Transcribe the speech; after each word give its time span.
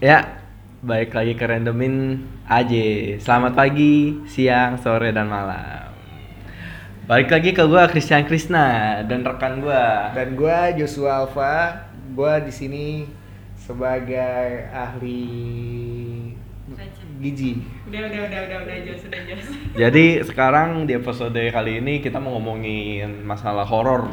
Ya, 0.00 0.40
baik 0.80 1.12
lagi 1.12 1.36
ke 1.36 1.44
Randomin 1.44 2.24
AJ. 2.48 2.72
Selamat 3.20 3.52
pagi, 3.52 4.16
siang, 4.24 4.80
sore, 4.80 5.12
dan 5.12 5.28
malam. 5.28 5.92
Balik 7.04 7.28
lagi 7.28 7.52
ke 7.52 7.60
gua 7.68 7.84
Christian 7.84 8.24
Krisna 8.24 9.04
dan 9.04 9.20
rekan 9.20 9.60
gua. 9.60 10.08
Dan 10.16 10.40
gua 10.40 10.72
Joshua 10.72 11.20
Alfa, 11.20 11.84
gua 12.16 12.40
di 12.40 12.48
sini 12.48 13.04
sebagai 13.60 14.72
ahli 14.72 15.28
gizi. 17.20 17.60
Udah, 17.84 18.00
udah, 18.08 18.20
udah, 18.24 18.40
udah, 18.40 18.58
udah, 18.64 18.76
Jos, 18.80 19.04
udah, 19.04 19.20
Jos. 19.28 19.46
Jadi 19.84 20.24
sekarang 20.24 20.88
di 20.88 20.96
episode 20.96 21.44
kali 21.52 21.76
ini 21.76 22.00
kita 22.00 22.16
mau 22.16 22.40
ngomongin 22.40 23.20
masalah 23.20 23.68
horor. 23.68 24.08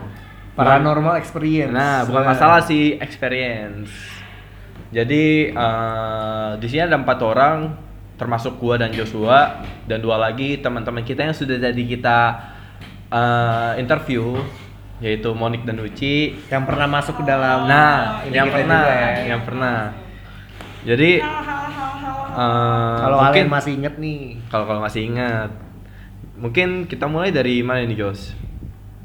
Paranormal 0.52 1.16
experience. 1.16 1.72
Nah, 1.72 2.04
bukan 2.04 2.28
masalah 2.28 2.60
sih 2.60 3.00
experience. 3.00 4.17
Jadi 4.92 5.52
eh, 5.52 6.52
di 6.60 6.68
sini 6.68 6.82
ada 6.88 6.98
empat 7.00 7.20
orang, 7.24 7.76
termasuk 8.16 8.58
gua 8.58 8.80
dan 8.80 8.90
Joshua 8.96 9.62
dan 9.86 10.00
dua 10.00 10.18
lagi 10.18 10.58
teman-teman 10.58 11.04
kita 11.04 11.28
yang 11.28 11.36
sudah 11.36 11.60
jadi 11.60 11.84
kita 11.84 12.20
eh, 13.12 13.72
interview, 13.84 14.40
yaitu 15.04 15.30
Monik 15.36 15.68
dan 15.68 15.80
Uci. 15.80 16.36
Yang 16.48 16.64
pernah 16.64 16.88
masuk 16.88 17.20
ke 17.20 17.24
dalam 17.28 17.68
Nah, 17.68 18.24
ini 18.28 18.36
yang 18.36 18.48
kita 18.48 18.58
pernah, 18.64 18.82
juga 18.82 18.96
ya. 18.96 19.12
yang 19.28 19.42
pernah. 19.44 19.78
Jadi 20.88 21.12
eh, 22.38 22.98
Kalau 23.04 23.18
mungkin 23.20 23.46
kalian 23.46 23.52
masih 23.52 23.72
inget 23.76 23.94
nih, 24.00 24.22
kalau 24.48 24.66
kalau 24.66 24.80
masih 24.80 25.02
ingat, 25.04 25.52
mungkin 26.40 26.88
kita 26.88 27.06
mulai 27.12 27.36
dari 27.36 27.60
mana 27.60 27.84
nih 27.84 28.00
Jos? 28.00 28.48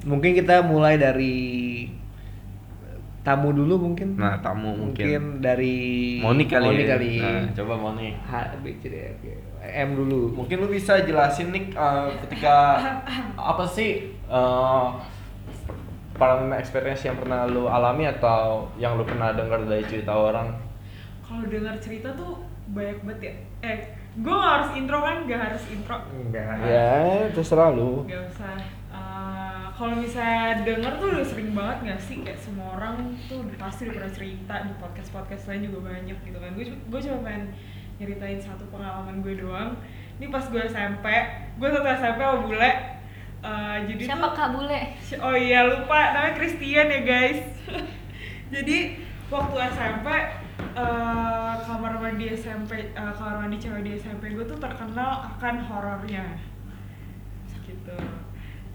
mungkin 0.02 0.34
kita 0.34 0.66
mulai 0.66 0.98
dari 0.98 1.87
tamu 3.22 3.54
dulu 3.54 3.74
mungkin. 3.90 4.18
Nah, 4.18 4.42
tamu 4.42 4.74
mungkin. 4.74 5.38
dari 5.38 6.18
Monik 6.18 6.50
kali 6.50 6.66
Monik 6.66 6.86
ya. 6.86 6.90
kali. 6.98 7.12
Nah, 7.22 7.42
coba 7.54 7.74
Monik. 7.78 8.14
H, 8.18 8.34
B, 8.62 8.64
C, 8.82 8.90
D, 8.90 8.95
F, 9.14 9.16
G. 9.22 9.26
M 9.62 9.88
dulu. 9.95 10.34
Mungkin 10.34 10.59
lu 10.59 10.68
bisa 10.68 10.98
jelasin 11.06 11.54
nih 11.54 11.70
eh, 11.70 12.06
ketika 12.26 12.82
apa 13.54 13.64
sih 13.70 14.10
eh, 14.10 14.87
paranormal 16.18 16.59
experience 16.59 17.06
yang 17.06 17.16
pernah 17.16 17.46
lu 17.46 17.70
alami 17.70 18.10
atau 18.10 18.66
yang 18.76 18.98
lu 18.98 19.06
pernah 19.06 19.30
dengar 19.32 19.62
dari 19.62 19.86
cerita 19.86 20.12
orang? 20.12 20.51
Kalau 21.23 21.46
dengar 21.46 21.79
cerita 21.79 22.10
tuh 22.18 22.42
banyak 22.74 22.98
banget 23.07 23.20
ya. 23.23 23.34
Eh, 23.70 23.79
gue 24.18 24.34
harus 24.34 24.74
intro 24.74 24.98
kan? 24.98 25.24
Gak 25.30 25.40
harus 25.40 25.62
intro. 25.70 25.96
Enggak. 26.10 26.59
Ya, 26.66 27.30
terserah 27.30 27.70
lu. 27.70 28.02
Gak 28.10 28.23
usah. 28.34 28.82
Kalau 29.73 29.95
misalnya 29.98 30.62
denger 30.62 30.92
tuh 31.01 31.09
udah 31.16 31.26
sering 31.26 31.51
banget 31.56 31.76
gak 31.88 32.01
sih? 32.04 32.16
Kayak 32.20 32.40
semua 32.40 32.76
orang 32.76 33.16
tuh 33.26 33.42
udah 33.42 33.56
pasti 33.56 33.88
udah 33.88 33.95
pernah 33.98 34.12
cerita 34.12 34.54
di 34.68 34.73
podcast-podcast 34.79 35.45
lain 35.48 35.62
juga 35.73 35.79
banyak 35.90 36.18
gitu 36.23 36.38
kan. 36.38 36.51
Gue 36.54 36.64
gue 36.68 37.01
cuma 37.09 37.18
pengen 37.24 37.45
nyeritain 37.96 38.40
satu 38.40 38.64
pengalaman 38.68 39.24
gue 39.24 39.34
doang. 39.40 39.74
Ini 40.20 40.29
pas 40.29 40.45
gue 40.46 40.62
SMP, 40.62 41.06
gue 41.59 41.68
satu 41.73 41.88
SMP 41.88 42.20
sama 42.20 42.38
bule. 42.45 42.73
Eh, 43.42 43.76
jadi 43.90 44.02
Siapa 44.06 44.30
tuh, 44.30 44.32
Kak 44.38 44.48
Bule? 44.54 44.80
Oh 45.18 45.34
iya 45.34 45.66
lupa 45.66 46.14
namanya 46.14 46.38
Christian 46.38 46.86
ya 46.86 47.01
guys. 47.02 47.42
Jadi 48.54 49.02
waktu 49.26 49.57
SMP 49.74 50.07
eh, 50.79 51.52
kamar 51.66 51.98
mandi 51.98 52.30
SMP 52.38 52.95
eh, 52.95 53.12
kamar 53.18 53.42
mandi 53.42 53.59
cewek 53.59 53.82
di 53.82 53.98
SMP 53.98 54.30
gue 54.30 54.46
tuh 54.46 54.62
terkenal 54.62 55.26
akan 55.34 55.54
horornya. 55.59 56.38
Gitu. 57.66 57.98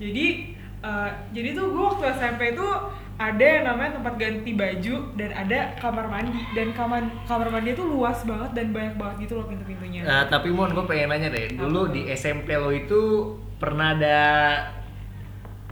Jadi 0.04 0.57
eh, 0.84 1.10
jadi 1.34 1.58
tuh 1.58 1.66
gue 1.74 1.84
waktu 1.84 2.04
SMP 2.18 2.54
tuh 2.54 2.72
ada 3.18 3.42
yang 3.42 3.66
namanya 3.66 3.98
tempat 3.98 4.14
ganti 4.22 4.54
baju 4.54 4.96
dan 5.18 5.30
ada 5.34 5.74
kamar 5.82 6.06
mandi 6.06 6.38
dan 6.54 6.70
kamar 6.78 7.02
kamar 7.26 7.50
mandi 7.50 7.74
itu 7.74 7.82
luas 7.82 8.22
banget 8.22 8.54
dan 8.54 8.70
banyak 8.70 8.94
banget 8.94 9.16
gitu 9.26 9.42
loh 9.42 9.50
pintu-pintunya. 9.50 10.06
Nah, 10.06 10.30
tapi 10.30 10.54
Mon, 10.54 10.70
gue 10.70 10.86
pengen 10.86 11.10
nanya 11.10 11.34
deh, 11.34 11.58
dulu 11.58 11.90
Apa? 11.90 11.94
di 11.98 12.02
SMP 12.14 12.54
lo 12.54 12.70
itu 12.70 13.34
pernah 13.58 13.98
ada 13.98 14.20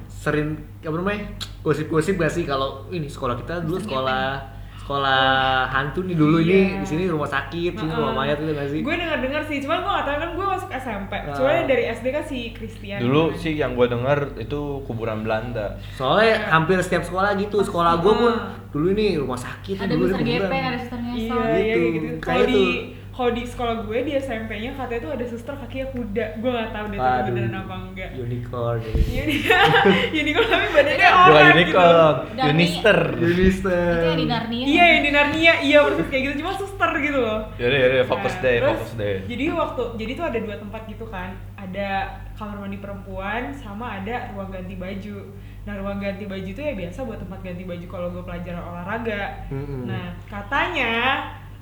sering 0.10 0.58
apa 0.82 0.96
namanya 0.98 1.38
gosip-gosip 1.62 2.18
gak 2.18 2.34
sih 2.34 2.50
kalau 2.50 2.90
ini 2.90 3.06
sekolah 3.06 3.38
kita 3.38 3.62
dulu 3.62 3.78
sekolah 3.78 4.55
sekolah 4.86 5.26
hantu 5.66 6.06
nih 6.06 6.14
dulu 6.14 6.38
ini 6.38 6.54
Iya. 6.70 6.78
di 6.78 6.86
sini 6.86 7.04
rumah 7.06 7.26
sakit, 7.26 7.74
sini 7.74 7.90
Heeh. 7.90 7.98
rumah 7.98 8.14
mayat 8.16 8.38
gitu 8.38 8.54
gak 8.54 8.70
sih? 8.70 8.80
Gue 8.80 8.94
denger 8.94 9.18
dengar 9.20 9.42
sih, 9.44 9.58
cuman 9.58 9.78
gue 9.82 9.92
gak 9.92 10.06
tahu 10.06 10.16
kan 10.16 10.30
gue 10.32 10.46
masuk 10.48 10.70
SMP. 10.72 11.14
Ah. 11.18 11.34
Cuma 11.34 11.50
dari 11.66 11.84
SD 11.90 12.06
kan 12.08 12.24
si 12.24 12.38
Christian. 12.52 13.00
Dulu 13.02 13.22
kan. 13.26 13.42
sih 13.42 13.54
yang 13.56 13.74
gua 13.74 13.88
dengar 13.88 14.18
itu 14.38 14.60
kuburan 14.86 15.26
Belanda. 15.26 15.82
Soalnya 15.92 16.38
hampir 16.48 16.78
setiap 16.80 17.02
sekolah 17.02 17.34
gitu, 17.36 17.58
sekolah 17.60 17.98
gue 17.98 18.14
pun 18.14 18.34
dulu 18.70 18.88
ini 18.92 19.18
rumah 19.18 19.36
sakit, 19.36 19.74
Ada 19.76 19.90
dulu 19.90 20.06
Mister 20.08 20.22
ini 20.22 20.30
GP, 20.30 20.44
kuburan. 20.46 20.70
ada 20.70 20.80
Iya, 21.18 21.34
iya 21.58 21.74
Gitu. 21.74 21.80
gitu. 21.92 22.06
Kayak 22.16 22.22
Kalau 22.22 22.46
di 22.46 22.62
tuh. 22.62 22.74
Kalau 23.16 23.32
di 23.32 23.48
sekolah 23.48 23.88
gue 23.88 23.98
di 24.04 24.12
SMP-nya 24.20 24.76
katanya 24.76 25.08
tuh 25.08 25.12
ada 25.16 25.24
suster 25.24 25.56
kakinya 25.56 25.88
kuda. 25.96 26.26
Gue 26.44 26.52
gak 26.52 26.72
tahu 26.76 26.86
deh 26.92 27.00
itu 27.00 27.32
beneran 27.32 27.56
apa 27.64 27.76
enggak. 27.80 28.10
Unicorn. 28.12 28.80
Kalau 30.36 30.48
tapi 30.52 30.68
badannya 30.76 31.08
Bukan 31.08 31.24
orang 31.32 31.48
gitu. 31.48 31.56
unicorn, 31.56 32.16
Darmi. 32.36 32.52
Unister. 32.52 33.00
Unister. 33.16 33.88
Itu 33.96 34.06
yang 34.12 34.20
di 34.20 34.28
Narnia. 34.28 34.66
Iya, 34.68 34.84
yang 34.92 35.04
di 35.08 35.12
Narnia, 35.16 35.54
iya 35.64 35.78
persis 35.88 36.08
kayak 36.12 36.22
gitu. 36.28 36.34
Cuma 36.44 36.52
suster 36.60 36.92
gitu 37.00 37.18
loh. 37.24 37.40
Yaudah, 37.56 37.78
yaudah, 37.80 38.04
fokus 38.04 38.34
Nah, 38.36 38.44
deh, 38.44 38.56
terus 38.60 38.72
fokus 38.76 38.92
deh. 39.00 39.16
Jadi 39.32 39.44
waktu 39.56 39.82
jadi 39.96 40.12
tuh 40.12 40.26
ada 40.28 40.40
dua 40.44 40.56
tempat 40.60 40.82
gitu 40.92 41.06
kan. 41.08 41.30
Ada 41.56 41.90
kamar 42.36 42.58
mandi 42.68 42.78
perempuan 42.84 43.42
sama 43.56 44.04
ada 44.04 44.36
ruang 44.36 44.52
ganti 44.52 44.76
baju. 44.76 45.18
Nah, 45.64 45.74
ruang 45.80 45.98
ganti 46.04 46.28
baju 46.28 46.46
itu 46.52 46.62
ya 46.62 46.74
biasa 46.76 47.08
buat 47.08 47.24
tempat 47.24 47.40
ganti 47.42 47.64
baju 47.64 47.86
kalau 47.88 48.08
gue 48.12 48.24
pelajaran 48.28 48.60
olahraga. 48.60 49.48
Mm-mm. 49.50 49.88
Nah, 49.88 50.20
katanya 50.28 50.94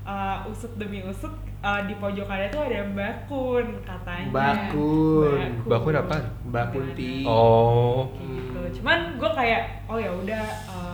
uh, 0.04 0.48
usut 0.48 0.72
demi 0.76 1.04
usut 1.04 1.32
uh, 1.64 1.82
di 1.88 1.96
pojokannya 1.98 2.52
tuh 2.52 2.62
ada 2.68 2.84
bakun 2.92 3.66
katanya. 3.88 4.30
Bakun. 4.30 5.50
Bakun 5.68 5.94
apa? 5.96 6.18
Bakun 6.52 6.86
ti. 6.94 7.24
Oh. 7.28 8.12
gitu. 8.20 8.80
Cuman 8.80 9.16
gue 9.18 9.32
kayak 9.32 9.88
oh 9.88 9.98
ya 9.98 10.12
udah 10.12 10.44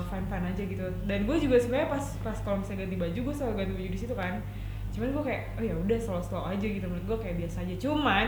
fine 0.09 0.25
fine 0.29 0.45
aja 0.45 0.63
gitu. 0.63 0.85
Dan 1.05 1.25
gue 1.25 1.37
juga 1.41 1.57
sebenarnya 1.57 1.89
pas 1.89 2.05
pas 2.21 2.37
kalau 2.41 2.61
misalnya 2.61 2.85
ganti 2.85 2.97
baju 2.97 3.19
gue 3.29 3.35
selalu 3.35 3.53
ganti 3.57 3.73
baju 3.75 3.89
di 3.89 3.99
situ 3.99 4.13
kan. 4.13 4.33
Cuman 4.89 5.07
gue 5.13 5.23
kayak 5.25 5.43
oh 5.57 5.63
ya 5.65 5.75
udah 5.75 5.97
slow 5.99 6.21
slow 6.21 6.43
aja 6.45 6.65
gitu 6.65 6.85
menurut 6.85 7.05
gue 7.05 7.17
kayak 7.25 7.35
biasa 7.45 7.65
aja. 7.65 7.75
Cuman 7.77 8.25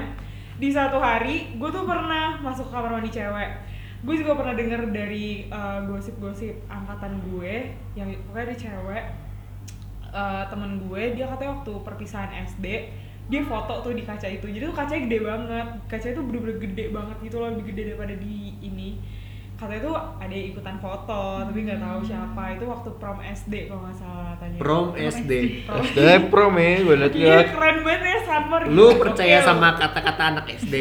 di 0.62 0.70
satu 0.70 0.98
hari 1.02 1.58
gue 1.58 1.70
tuh 1.70 1.86
pernah 1.86 2.38
masuk 2.42 2.70
ke 2.70 2.72
kamar 2.74 2.92
mandi 2.98 3.10
cewek. 3.14 3.52
Gue 4.02 4.18
juga 4.18 4.34
pernah 4.34 4.58
denger 4.58 4.90
dari 4.90 5.46
uh, 5.54 5.86
gosip-gosip 5.86 6.66
angkatan 6.66 7.22
gue 7.22 7.70
yang 7.94 8.10
pokoknya 8.26 8.46
ada 8.50 8.56
cewek 8.58 9.04
uh, 10.12 10.44
temen 10.48 10.78
gue 10.88 11.16
dia 11.18 11.26
katanya 11.28 11.60
waktu 11.60 11.74
perpisahan 11.84 12.32
SD 12.48 12.66
dia 13.32 13.42
foto 13.48 13.80
tuh 13.80 13.96
di 13.96 14.04
kaca 14.04 14.28
itu. 14.28 14.44
Jadi 14.44 14.68
tuh 14.68 14.76
kacanya 14.76 15.02
gede 15.08 15.20
banget. 15.24 15.68
Kacanya 15.88 16.14
tuh 16.20 16.26
bener-bener 16.28 16.58
gede 16.60 16.86
banget 16.92 17.18
gitu 17.24 17.36
loh 17.40 17.48
lebih 17.56 17.72
gede 17.72 17.82
daripada 17.96 18.14
di 18.20 18.60
ini 18.60 19.00
katanya 19.62 19.82
tuh 19.86 19.94
ada 20.18 20.34
yang 20.34 20.48
ikutan 20.50 20.76
foto 20.82 21.22
tapi 21.46 21.60
nggak 21.62 21.78
tahu 21.78 22.00
siapa 22.02 22.44
itu 22.58 22.66
waktu 22.66 22.90
prom 22.98 23.20
SD 23.22 23.54
kalau 23.70 23.82
nggak 23.86 23.94
salah 23.96 24.26
katanya 24.34 24.58
Prom 24.58 24.88
SD. 24.98 25.32
Prom. 25.70 25.84
SD 25.86 26.00
prom 26.28 26.54
ya, 26.58 26.72
gue 26.82 26.96
liat 26.98 27.14
Iya 27.14 27.30
liat. 27.30 27.46
keren 27.54 27.78
banget 27.86 28.02
ya 28.02 28.18
summer 28.26 28.62
Lu 28.66 28.86
gitu. 28.90 29.00
percaya 29.00 29.38
Oke, 29.38 29.46
sama 29.46 29.68
kata-kata 29.78 30.24
anak 30.28 30.46
SD? 30.58 30.76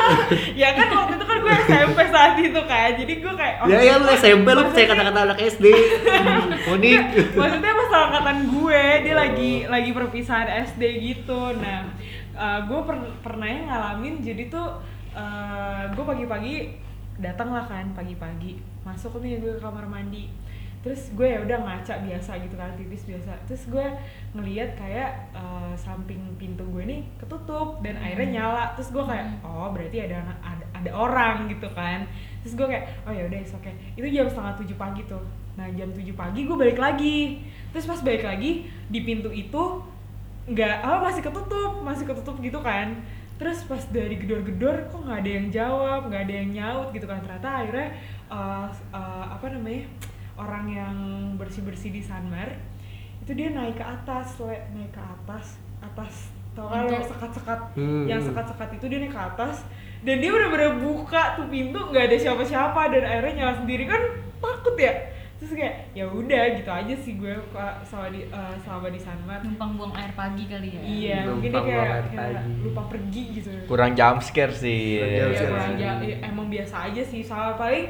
ya 0.62 0.68
kan 0.74 0.86
waktu 0.90 1.12
itu 1.14 1.24
kan 1.24 1.38
gue 1.38 1.54
SMP 1.62 1.98
saat 2.10 2.34
itu 2.36 2.60
kan 2.66 2.90
jadi 2.90 3.12
gue 3.14 3.32
kayak 3.38 3.54
oh, 3.62 3.66
ya 3.70 3.78
ya 3.78 3.94
lu 3.94 4.06
SMP 4.10 4.46
lu 4.50 4.62
percaya 4.66 4.86
kata-kata 4.90 5.18
anak 5.22 5.38
SD. 5.38 5.66
Unik. 6.74 7.00
maksudnya 7.38 7.72
pas 7.72 7.90
angkatan 8.02 8.38
gue 8.50 8.82
dia 9.06 9.14
lagi 9.14 9.52
lagi 9.64 9.90
perpisahan 9.94 10.48
SD 10.66 10.82
gitu 11.06 11.54
nah 11.54 11.86
gue 12.66 12.80
pernah 13.22 13.46
ngalamin 13.46 14.26
jadi 14.26 14.50
tuh 14.50 14.82
eh, 15.12 15.82
gue 15.90 16.02
pagi-pagi 16.02 16.54
datang 17.18 17.50
lah 17.50 17.66
kan 17.66 17.90
pagi-pagi 17.94 18.62
masuk 18.86 19.18
nih 19.18 19.42
gue 19.42 19.52
ke 19.58 19.60
kamar 19.60 19.84
mandi. 19.86 20.30
Terus 20.78 21.10
gue 21.18 21.26
ya 21.26 21.42
udah 21.42 21.58
ngaca 21.66 22.06
biasa 22.06 22.38
gitu 22.38 22.54
kan 22.54 22.70
pipis 22.78 23.02
biasa. 23.10 23.34
Terus 23.50 23.66
gue 23.66 23.86
ngeliat 24.38 24.78
kayak 24.78 25.34
eh, 25.34 25.74
samping 25.74 26.22
pintu 26.38 26.62
gue 26.70 26.86
nih 26.86 27.02
ketutup 27.18 27.82
dan 27.82 27.98
airnya 27.98 28.40
nyala. 28.40 28.64
Terus 28.78 28.94
gue 28.94 29.02
kayak 29.02 29.42
oh 29.42 29.74
berarti 29.74 30.06
ada 30.06 30.22
anak- 30.22 30.42
ada, 30.42 30.64
ada 30.78 30.90
orang 30.94 31.50
gitu 31.50 31.66
kan. 31.74 32.06
Terus 32.46 32.54
gue 32.54 32.66
kayak 32.70 32.84
oh 33.04 33.12
ya 33.12 33.26
udah 33.26 33.38
oke 33.42 33.72
itu 33.98 34.06
jam 34.14 34.26
setengah 34.30 34.54
tujuh 34.62 34.76
pagi 34.78 35.02
tuh. 35.10 35.22
Nah 35.58 35.66
jam 35.74 35.90
7 35.90 36.14
pagi 36.14 36.46
gue 36.46 36.54
balik 36.54 36.78
lagi. 36.78 37.42
Terus 37.74 37.84
pas 37.90 38.00
balik 38.06 38.22
lagi 38.22 38.70
di 38.86 39.00
pintu 39.02 39.34
itu 39.34 39.82
nggak 40.48 40.80
oh 40.80 41.04
masih 41.04 41.20
ketutup 41.20 41.72
masih 41.84 42.08
ketutup 42.08 42.40
gitu 42.40 42.56
kan 42.64 42.96
terus 43.38 43.62
pas 43.70 43.82
dari 43.94 44.18
gedor-gedor 44.18 44.90
kok 44.90 45.00
nggak 45.06 45.18
ada 45.22 45.30
yang 45.30 45.46
jawab 45.54 46.00
nggak 46.10 46.22
ada 46.26 46.34
yang 46.34 46.50
nyaut 46.52 46.88
gitu 46.90 47.06
kan. 47.06 47.22
Ternyata 47.22 47.48
akhirnya 47.62 47.88
uh, 48.28 48.66
uh, 48.90 49.24
apa 49.32 49.46
namanya 49.54 49.86
orang 50.34 50.64
yang 50.70 50.96
bersih-bersih 51.38 51.94
di 51.94 52.02
Sanmar 52.02 52.58
itu 53.22 53.32
dia 53.34 53.54
naik 53.54 53.78
ke 53.78 53.84
atas 53.86 54.38
le 54.42 54.58
naik 54.74 54.90
ke 54.90 55.02
atas 55.02 55.58
atas 55.78 56.34
tau 56.58 56.66
kan 56.66 56.90
yang 56.90 57.06
sekat-sekat 57.06 57.60
Hmm. 57.78 58.04
yang 58.10 58.18
sekat-sekat 58.18 58.68
itu 58.82 58.84
dia 58.90 58.98
naik 58.98 59.14
ke 59.14 59.22
atas. 59.22 59.62
Dan 59.98 60.22
dia 60.22 60.30
bener-bener 60.30 60.78
buka 60.78 61.34
tuh 61.34 61.46
pintu 61.50 61.78
nggak 61.78 62.10
ada 62.10 62.16
siapa-siapa. 62.18 62.90
Dan 62.90 63.02
akhirnya 63.02 63.34
nyala 63.42 63.54
sendiri. 63.62 63.86
Kan 63.86 64.02
takut 64.38 64.74
ya 64.78 64.94
terus 65.38 65.54
kayak 65.54 65.94
ya 65.94 66.02
udah 66.02 66.42
gitu 66.58 66.66
aja 66.66 66.94
sih 66.98 67.14
gue 67.14 67.30
selama 67.86 68.10
di 68.10 68.26
eh, 68.26 68.54
selama 68.58 68.90
di 68.90 68.98
Sanmat. 68.98 69.40
Numpang 69.46 69.78
buang 69.78 69.94
air 69.94 70.10
pagi 70.18 70.50
kali 70.50 70.68
ya? 70.74 70.80
Iya 70.82 71.18
mungkin 71.30 71.50
dia 71.54 71.62
kayak, 71.62 72.00
kayak 72.10 72.42
lupa 72.58 72.82
pergi 72.90 73.22
gitu. 73.38 73.48
Kurang 73.70 73.94
jump 73.94 74.18
scare 74.18 74.50
sih. 74.50 74.98
Kurang 74.98 75.14
jump 75.14 75.32
scare 75.38 75.50
kurang 75.54 75.72
iya, 75.78 76.16
emang 76.26 76.46
biasa 76.50 76.90
aja 76.90 77.02
sih. 77.06 77.22
Soal 77.22 77.54
paling 77.54 77.86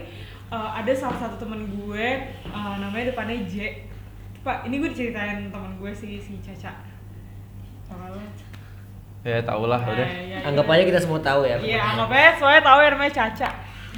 eh, 0.48 0.70
ada 0.76 0.92
salah 0.92 1.16
satu 1.16 1.40
temen 1.40 1.64
gue 1.72 2.06
eh, 2.28 2.74
namanya 2.76 3.16
depannya 3.16 3.40
J. 3.48 3.88
Pak 4.44 4.68
ini 4.68 4.78
gue 4.78 4.92
diceritain 4.92 5.48
temen 5.48 5.72
gue 5.80 5.92
sih 5.96 6.20
si 6.20 6.36
Caca. 6.44 6.76
Soalnya 7.88 8.28
ya 9.26 9.42
tau 9.42 9.66
lah 9.66 9.80
Nah, 9.82 9.92
udah. 9.92 10.08
ya, 10.24 10.38
Anggap 10.46 10.66
ya. 10.68 10.72
aja 10.78 10.82
kita 10.84 11.00
semua 11.00 11.20
tahu 11.20 11.42
ya. 11.44 11.56
Iya, 11.58 11.80
anggap 11.82 12.08
aja 12.12 12.30
soalnya 12.38 12.62
tahu 12.64 12.78
ya 12.84 12.88
namanya 12.92 13.14
Caca. 13.24 13.48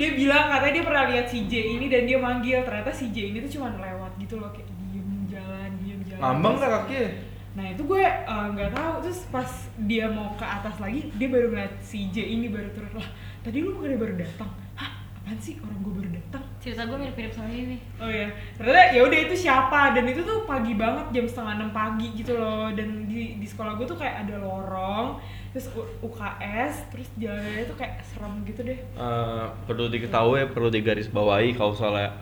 Dia 0.01 0.11
bilang 0.17 0.49
katanya 0.49 0.75
dia 0.81 0.85
pernah 0.89 1.05
lihat 1.13 1.27
si 1.29 1.39
J 1.45 1.55
ini 1.77 1.87
dan 1.93 2.09
dia 2.09 2.17
manggil. 2.17 2.65
Ternyata 2.65 2.89
si 2.89 3.13
J 3.13 3.37
ini 3.37 3.45
tuh 3.45 3.61
cuma 3.61 3.69
lewat 3.77 4.17
gitu 4.17 4.41
loh 4.41 4.49
kayak 4.49 4.65
diem 4.89 5.29
jalan, 5.29 5.71
diem 5.85 6.01
jalan. 6.09 6.21
ngambang 6.25 6.55
nggak 6.57 6.73
kakinya 6.73 7.05
Nah 7.51 7.67
itu 7.67 7.83
gue 7.85 8.05
eh, 8.09 8.47
nggak 8.57 8.71
tahu 8.73 8.93
terus 9.05 9.21
pas 9.29 9.51
dia 9.85 10.07
mau 10.09 10.33
ke 10.39 10.47
atas 10.47 10.81
lagi 10.81 11.13
dia 11.21 11.29
baru 11.29 11.53
ngeliat 11.53 11.75
si 11.85 12.09
J 12.09 12.25
ini 12.25 12.49
baru 12.49 12.73
turun 12.73 12.97
lah. 12.97 13.09
Tadi 13.45 13.61
lu 13.61 13.77
bukannya 13.77 13.99
baru 14.01 14.15
datang? 14.17 14.51
Hah? 14.81 14.91
Apaan 15.21 15.37
sih 15.37 15.61
orang 15.61 15.79
gue 15.85 15.93
baru 15.93 16.11
datang? 16.17 16.45
cerita 16.61 16.85
gue 16.85 16.99
mirip-mirip 17.01 17.33
sama 17.33 17.49
ini 17.49 17.81
Oh 17.97 18.07
ya, 18.13 18.29
ternyata 18.55 18.93
ya 18.93 19.01
udah 19.01 19.19
itu 19.25 19.35
siapa 19.35 19.97
dan 19.97 20.05
itu 20.05 20.21
tuh 20.21 20.45
pagi 20.45 20.77
banget 20.77 21.09
jam 21.17 21.25
setengah 21.25 21.55
enam 21.57 21.71
pagi 21.73 22.13
gitu 22.13 22.37
loh 22.37 22.69
dan 22.77 23.09
di 23.09 23.41
di 23.41 23.47
sekolah 23.49 23.81
gue 23.81 23.89
tuh 23.89 23.97
kayak 23.97 24.29
ada 24.29 24.37
lorong 24.45 25.17
terus 25.51 25.67
UKS 25.99 26.95
terus 26.95 27.09
jalannya 27.19 27.67
tuh 27.67 27.77
kayak 27.79 28.07
serem 28.07 28.47
gitu 28.47 28.61
deh. 28.63 28.79
Eh, 28.79 29.47
perlu 29.67 29.91
diketahui 29.91 30.47
perlu 30.55 30.71
digarisbawahi 30.71 31.59
kalau 31.59 31.75
soalnya 31.75 32.15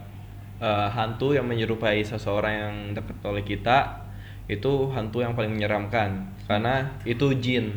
eh, 0.60 0.88
hantu 0.88 1.36
yang 1.36 1.44
menyerupai 1.44 2.00
seseorang 2.00 2.54
yang 2.54 2.74
dekat 2.96 3.16
oleh 3.28 3.44
kita 3.44 4.08
itu 4.48 4.88
hantu 4.96 5.20
yang 5.20 5.36
paling 5.36 5.52
menyeramkan. 5.52 6.32
Karena 6.48 6.88
itu 7.04 7.36
jin. 7.36 7.76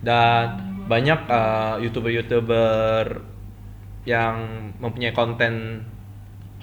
Dan 0.00 0.56
banyak 0.88 1.20
eh, 1.28 1.74
youtuber-youtuber 1.84 3.20
yang 4.08 4.36
mempunyai 4.82 5.14
konten 5.14 5.84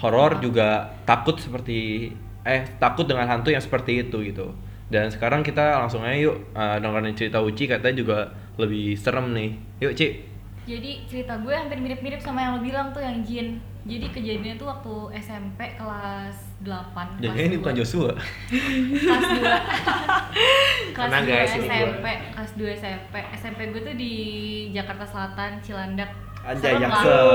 horor 0.01 0.39
juga 0.43 0.91
takut 1.05 1.39
seperti 1.39 2.11
eh 2.43 2.63
takut 2.79 3.07
dengan 3.07 3.27
hantu 3.27 3.51
yang 3.51 3.63
seperti 3.63 4.07
itu 4.07 4.23
gitu 4.23 4.55
dan 4.89 5.05
sekarang 5.13 5.45
kita 5.45 5.85
langsung 5.85 6.01
aja 6.01 6.17
yuk 6.17 6.35
eh, 6.57 6.77
dengerin 6.81 7.13
cerita 7.13 7.37
Uci 7.45 7.69
katanya 7.69 7.95
juga 7.95 8.17
lebih 8.57 8.97
serem 8.97 9.31
nih. 9.37 9.49
Yuk 9.85 9.93
Ci. 9.93 10.07
Jadi 10.69 10.91
cerita 11.09 11.33
gue 11.41 11.53
hampir 11.53 11.81
mirip-mirip 11.81 12.21
sama 12.21 12.45
yang 12.45 12.51
lo 12.57 12.61
bilang 12.61 12.93
tuh 12.93 13.01
yang 13.01 13.21
jin. 13.25 13.61
Jadi 13.89 14.05
kejadiannya 14.11 14.59
tuh 14.59 14.67
waktu 14.69 14.93
SMP 15.23 15.65
kelas 15.79 16.35
8 16.61 17.23
Jangan 17.23 17.41
ini 17.41 17.55
bukan 17.57 17.73
Joshua. 17.79 18.11
Kelas 19.07 19.25
2 19.33 19.39
kelas 20.99 21.09
Tenang, 21.09 21.25
2 21.25 21.31
guys, 21.31 21.53
ini 21.55 21.65
SMP 21.65 22.05
kelas 22.35 22.51
2 22.59 22.81
SMP 22.81 23.15
SMP 23.39 23.59
gue 23.71 23.81
tuh 23.81 23.95
di 23.95 24.13
Jakarta 24.75 25.05
Selatan 25.07 25.57
Cilandak. 25.63 26.11
Anjay. 26.39 26.75
Jaksel. 26.75 27.29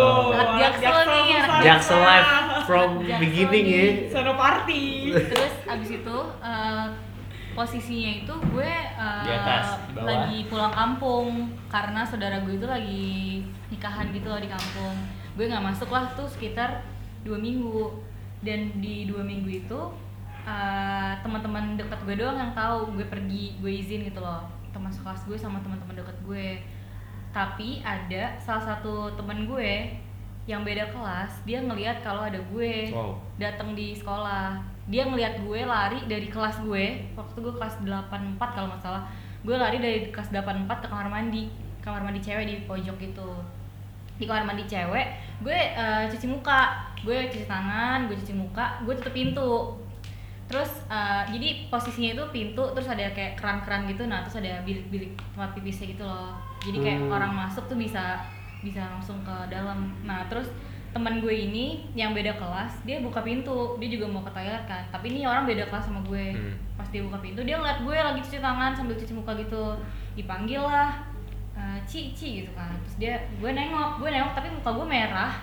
jaksel 0.61 0.97
nih 1.07 1.25
Jaksel 1.61 2.01
live 2.01 2.31
from 2.65 2.91
Jaksel 3.05 3.21
beginning 3.21 3.67
ya. 3.69 3.87
Sono 4.13 4.33
party. 4.37 5.13
terus 5.13 5.55
abis 5.65 5.91
itu 6.01 6.17
eh, 6.41 6.87
posisinya 7.55 8.13
itu 8.21 8.35
gue 8.51 8.67
eh, 8.95 9.23
Di 9.23 9.31
atas, 9.33 9.67
di 9.85 9.95
bawah. 9.95 10.07
lagi 10.07 10.39
pulang 10.47 10.71
kampung 10.71 11.29
karena 11.67 12.03
saudara 12.03 12.39
gue 12.41 12.55
itu 12.55 12.67
lagi 12.67 13.09
nikahan 13.69 14.11
gitu 14.11 14.27
loh 14.27 14.39
di 14.39 14.47
kampung. 14.47 14.95
Gue 15.35 15.47
nggak 15.47 15.65
masuk 15.65 15.89
lah 15.89 16.11
tuh 16.13 16.27
sekitar 16.27 16.83
dua 17.23 17.39
minggu. 17.39 17.95
Dan 18.39 18.77
di 18.77 19.07
dua 19.07 19.23
minggu 19.23 19.49
itu 19.49 19.81
eh, 20.45 21.13
teman-teman 21.19 21.75
dekat 21.75 21.97
gue 22.03 22.15
doang 22.15 22.37
yang 22.37 22.53
tahu 22.53 22.93
gue 22.93 23.07
pergi 23.07 23.57
gue 23.57 23.73
izin 23.73 24.05
gitu 24.05 24.19
loh. 24.19 24.45
Teman 24.69 24.91
sekelas 24.91 25.25
gue 25.25 25.35
sama 25.35 25.59
teman-teman 25.59 25.97
dekat 25.97 26.19
gue. 26.21 26.61
Tapi 27.31 27.81
ada 27.81 28.37
salah 28.37 28.63
satu 28.65 29.11
teman 29.15 29.47
gue 29.47 29.91
yang 30.45 30.61
beda 30.61 30.93
kelas 30.93 31.41
dia 31.43 31.57
ngelihat 31.59 32.05
kalau 32.05 32.21
ada 32.21 32.37
gue 32.37 32.93
Wow. 32.93 33.17
datang 33.37 33.73
di 33.73 33.97
sekolah 33.97 34.61
dia 34.85 35.09
ngelihat 35.09 35.41
gue 35.41 35.61
lari 35.65 36.05
dari 36.05 36.29
kelas 36.29 36.61
gue 36.61 37.09
waktu 37.17 37.37
gue 37.41 37.55
kelas 37.57 37.81
84 37.81 38.37
kalau 38.37 38.69
nggak 38.69 38.83
salah 38.85 39.03
gue 39.41 39.57
lari 39.57 39.79
dari 39.81 39.99
kelas 40.13 40.29
84 40.29 40.69
ke 40.69 40.87
kamar 40.89 41.09
mandi 41.09 41.49
kamar 41.81 42.05
mandi 42.05 42.21
cewek 42.21 42.45
di 42.45 42.57
pojok 42.69 42.99
itu 43.01 43.29
di 44.15 44.25
kamar 44.29 44.45
mandi 44.45 44.65
cewek 44.65 45.07
gue 45.41 45.57
eh, 45.57 46.05
cuci 46.09 46.27
muka 46.29 46.85
gue 47.05 47.29
cuci 47.33 47.45
tangan 47.45 48.09
gue 48.09 48.17
cuci 48.17 48.35
muka 48.37 48.81
gue 48.85 48.95
tutup 48.97 49.13
pintu. 49.13 49.53
Terus 50.45 50.85
eh, 50.93 51.25
jadi 51.33 51.49
posisinya 51.73 52.11
itu 52.21 52.25
pintu 52.29 52.63
terus 52.77 52.85
ada 52.85 53.09
kayak 53.17 53.41
keran-keran 53.41 53.89
gitu 53.89 54.05
nah 54.05 54.21
terus 54.21 54.39
ada 54.45 54.61
bilik-bilik 54.63 55.17
tempat 55.17 55.57
pipisnya 55.57 55.97
gitu 55.97 56.05
loh. 56.05 56.37
Jadi 56.61 56.79
kayak 56.85 57.01
Hmm. 57.09 57.17
orang 57.17 57.33
masuk 57.33 57.65
tuh 57.65 57.77
bisa 57.81 58.21
bisa 58.61 58.81
langsung 58.85 59.21
ke 59.25 59.37
dalam. 59.49 59.93
Nah 60.05 60.25
terus 60.29 60.49
teman 60.95 61.19
gue 61.19 61.35
ini 61.35 61.83
yang 61.99 62.15
beda 62.15 62.39
kelas 62.39 62.87
dia 62.87 63.03
buka 63.03 63.19
pintu 63.27 63.75
dia 63.83 63.91
juga 63.91 64.07
mau 64.07 64.23
ke 64.23 64.31
toilet 64.31 64.63
kan. 64.71 64.87
Tapi 64.95 65.11
ini 65.11 65.27
orang 65.27 65.43
beda 65.43 65.67
kelas 65.67 65.91
sama 65.91 66.01
gue. 66.07 66.31
Hmm. 66.31 66.55
pas 66.75 66.87
dia 66.91 67.03
buka 67.07 67.19
pintu 67.23 67.43
dia 67.47 67.55
ngeliat 67.55 67.87
gue 67.87 67.95
lagi 67.95 68.21
cuci 68.23 68.39
tangan 68.39 68.71
sambil 68.79 68.95
cuci 68.95 69.11
muka 69.11 69.35
gitu. 69.35 69.75
Dipanggil 70.15 70.63
lah 70.63 71.03
eh, 71.59 71.79
Ci 71.83 72.15
Ci 72.15 72.47
gitu 72.47 72.55
kan. 72.55 72.79
Terus 72.87 72.97
dia 73.03 73.15
gue 73.27 73.51
nengok 73.51 73.99
gue 73.99 74.09
nengok 74.09 74.39
tapi 74.39 74.49
muka 74.55 74.71
gue 74.71 74.87
merah. 74.87 75.35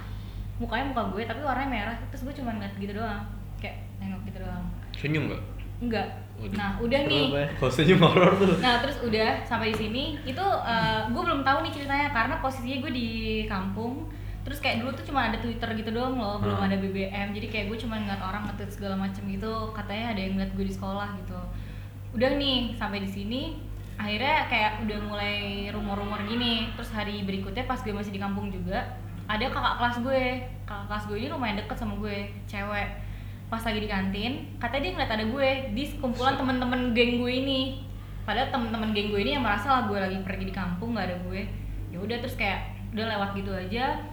Mukanya 0.55 0.85
muka 0.95 1.03
gue 1.11 1.21
tapi 1.27 1.43
warnanya 1.43 1.67
merah. 1.67 1.95
Terus 2.15 2.31
gue 2.31 2.33
cuma 2.39 2.55
ngeliat 2.55 2.73
gitu 2.79 2.95
doang 2.95 3.27
kayak 3.59 3.83
nengok 3.99 4.23
gitu 4.31 4.39
doang. 4.39 4.63
Senyum 4.95 5.23
nggak? 5.27 5.43
Enggak. 5.83 6.07
Waduh. 6.41 6.57
nah 6.57 6.73
udah 6.81 7.01
nih. 7.05 7.27
kalau 7.59 7.69
senyum 7.69 7.99
horor 8.01 8.33
tuh? 8.39 8.57
Nah 8.63 8.81
terus 8.81 8.97
udah 9.03 9.43
sampai 9.43 9.75
di 9.75 9.77
sini. 9.83 10.03
Itu 10.23 10.45
gue 11.11 11.21
belum 11.27 11.43
tahu 11.43 11.67
nih 11.67 11.71
ceritanya 11.75 12.07
karena 12.15 12.39
posisinya 12.39 12.79
gue 12.87 12.91
di 12.95 13.09
kampung 13.51 14.07
terus 14.41 14.57
kayak 14.57 14.81
dulu 14.81 14.89
tuh 14.97 15.05
cuma 15.05 15.29
ada 15.29 15.37
Twitter 15.37 15.69
gitu 15.77 15.93
doang 15.93 16.17
loh 16.17 16.41
belum 16.41 16.57
Hmm. 16.57 16.65
ada 16.65 16.77
BBM 16.81 17.29
jadi 17.37 17.47
kayak 17.47 17.65
gue 17.69 17.77
cuma 17.77 18.01
ngeliat 18.01 18.21
orang 18.21 18.49
nge-tweet 18.49 18.71
segala 18.73 18.95
macem 18.97 19.21
gitu 19.29 19.69
katanya 19.69 20.17
ada 20.17 20.21
yang 20.21 20.33
ngeliat 20.37 20.51
gue 20.57 20.65
di 20.65 20.73
sekolah 20.73 21.09
gitu. 21.21 21.39
Udah 22.17 22.29
nih 22.35 22.73
sampai 22.75 23.05
di 23.05 23.09
sini 23.09 23.41
akhirnya 24.01 24.49
kayak 24.49 24.71
udah 24.89 24.99
mulai 25.05 25.37
rumor-rumor 25.69 26.25
gini. 26.25 26.73
Terus 26.73 26.89
hari 26.89 27.21
berikutnya 27.21 27.69
pas 27.69 27.77
gue 27.85 27.93
masih 27.93 28.09
di 28.09 28.17
kampung 28.17 28.49
juga 28.49 28.97
ada 29.29 29.45
kakak 29.45 29.75
kelas 29.77 29.97
gue. 30.01 30.23
Kakak 30.65 30.85
kelas 30.89 31.03
gue 31.05 31.17
ini 31.21 31.27
lumayan 31.29 31.61
deket 31.61 31.77
sama 31.77 31.93
gue 32.01 32.17
cewek. 32.49 32.89
Pas 33.45 33.61
lagi 33.61 33.79
di 33.83 33.89
kantin 33.91 34.33
katanya 34.57 34.81
dia 34.81 34.91
ngeliat 34.97 35.11
ada 35.13 35.25
gue 35.29 35.49
di 35.77 35.83
kumpulan 36.01 36.33
temen-temen 36.33 36.97
geng 36.97 37.21
gue 37.21 37.31
ini. 37.31 37.61
Padahal 38.25 38.49
temen-temen 38.49 38.89
geng 38.89 39.13
gue 39.13 39.21
ini 39.21 39.37
yang 39.37 39.45
merasa 39.45 39.69
lah 39.69 39.81
gue 39.85 40.01
lagi 40.01 40.17
pergi 40.25 40.49
di 40.49 40.55
kampung 40.55 40.97
nggak 40.97 41.05
ada 41.13 41.17
gue. 41.29 41.41
Ya 41.93 42.01
udah 42.01 42.17
terus 42.17 42.33
kayak 42.33 42.73
udah 42.91 43.05
lewat 43.07 43.29
gitu 43.39 43.51
aja 43.55 44.03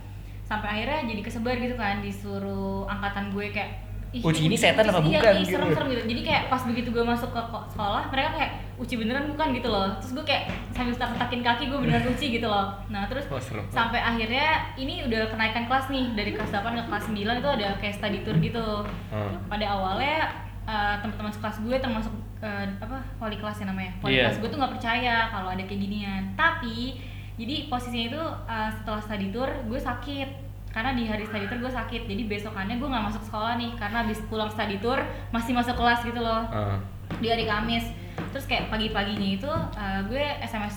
sampai 0.49 0.69
akhirnya 0.73 1.05
jadi 1.07 1.21
kesebar 1.21 1.55
gitu 1.57 1.76
kan 1.76 2.00
disuruh 2.00 2.88
angkatan 2.88 3.28
gue 3.31 3.47
kayak 3.50 3.85
"Ih, 4.09 4.25
Uci 4.25 4.49
ini 4.49 4.57
setan 4.57 4.88
apa 4.88 4.99
iya, 4.99 5.21
bukan?" 5.21 5.33
ih, 5.35 5.45
gitu. 5.45 5.52
serem-serem 5.52 5.88
gitu 5.90 6.02
jadi 6.09 6.21
kayak 6.25 6.43
pas 6.49 6.62
begitu 6.64 6.88
gue 6.88 7.05
masuk 7.05 7.28
ke 7.28 7.43
ko- 7.45 7.69
sekolah 7.69 8.09
mereka 8.09 8.31
kayak 8.35 8.52
uci 8.75 8.95
beneran 8.97 9.28
bukan 9.28 9.49
gitu 9.52 9.69
loh 9.69 9.93
terus 9.95 10.12
gue 10.14 10.25
kayak 10.25 10.43
sambil 10.73 10.95
takin 10.97 11.40
kaki 11.43 11.64
gue 11.67 11.76
beneran 11.78 12.09
uci 12.09 12.26
gitu 12.33 12.47
loh 12.47 12.73
nah 12.88 13.05
terus 13.05 13.28
serem. 13.38 13.69
sampai 13.69 14.00
akhirnya 14.00 14.49
ini 14.75 15.05
udah 15.05 15.28
kenaikan 15.28 15.69
kelas 15.69 15.87
nih 15.88 16.17
dari 16.17 16.33
kelas 16.33 16.49
8 16.49 16.64
ke 16.73 16.85
kelas 16.87 17.05
9 17.07 17.21
itu 17.37 17.49
ada 17.50 17.67
kayak 17.76 17.95
study 17.95 18.19
tour 18.23 18.37
gitu 18.38 18.67
Hmm. 19.12 19.37
pada 19.45 19.67
awalnya 19.69 20.17
eh, 20.64 20.95
teman-teman 20.99 21.28
sekelas 21.31 21.57
gue 21.61 21.76
termasuk 21.76 22.12
eh, 22.40 22.64
apa 22.78 22.97
wali 23.19 23.37
kelasnya 23.37 23.69
namanya 23.69 23.93
wali 23.99 24.14
Iya. 24.14 24.25
kelas 24.26 24.38
gue 24.38 24.49
tuh 24.49 24.59
nggak 24.59 24.73
percaya 24.75 25.28
kalau 25.28 25.49
ada 25.50 25.61
kayak 25.62 25.81
ginian 25.83 26.23
tapi 26.33 26.97
jadi 27.38 27.54
posisinya 27.66 28.07
itu 28.09 28.23
eh, 28.45 28.71
setelah 28.75 29.00
study 29.00 29.30
tour 29.30 29.47
gue 29.64 29.78
sakit. 29.78 30.28
Karena 30.68 30.92
di 30.92 31.07
hari 31.07 31.25
study 31.25 31.47
tour 31.47 31.59
gue 31.59 31.73
sakit. 31.73 32.02
Jadi 32.04 32.23
besokannya 32.26 32.76
gue 32.76 32.85
nggak 32.85 33.04
masuk 33.04 33.23
sekolah 33.23 33.57
nih. 33.57 33.73
Karena 33.75 34.02
habis 34.02 34.18
pulang 34.26 34.47
study 34.47 34.76
tour 34.76 34.99
masih 35.28 35.52
masuk 35.52 35.75
kelas 35.75 36.02
gitu 36.02 36.18
loh. 36.18 36.42
Ah. 36.45 36.76
di 37.16 37.26
hari 37.26 37.47
Kamis. 37.47 37.88
Terus 38.28 38.45
kayak 38.45 38.68
pagi-paginya 38.68 39.28
itu 39.33 39.49
uh, 39.49 40.00
gue 40.04 40.21
SMS 40.45 40.76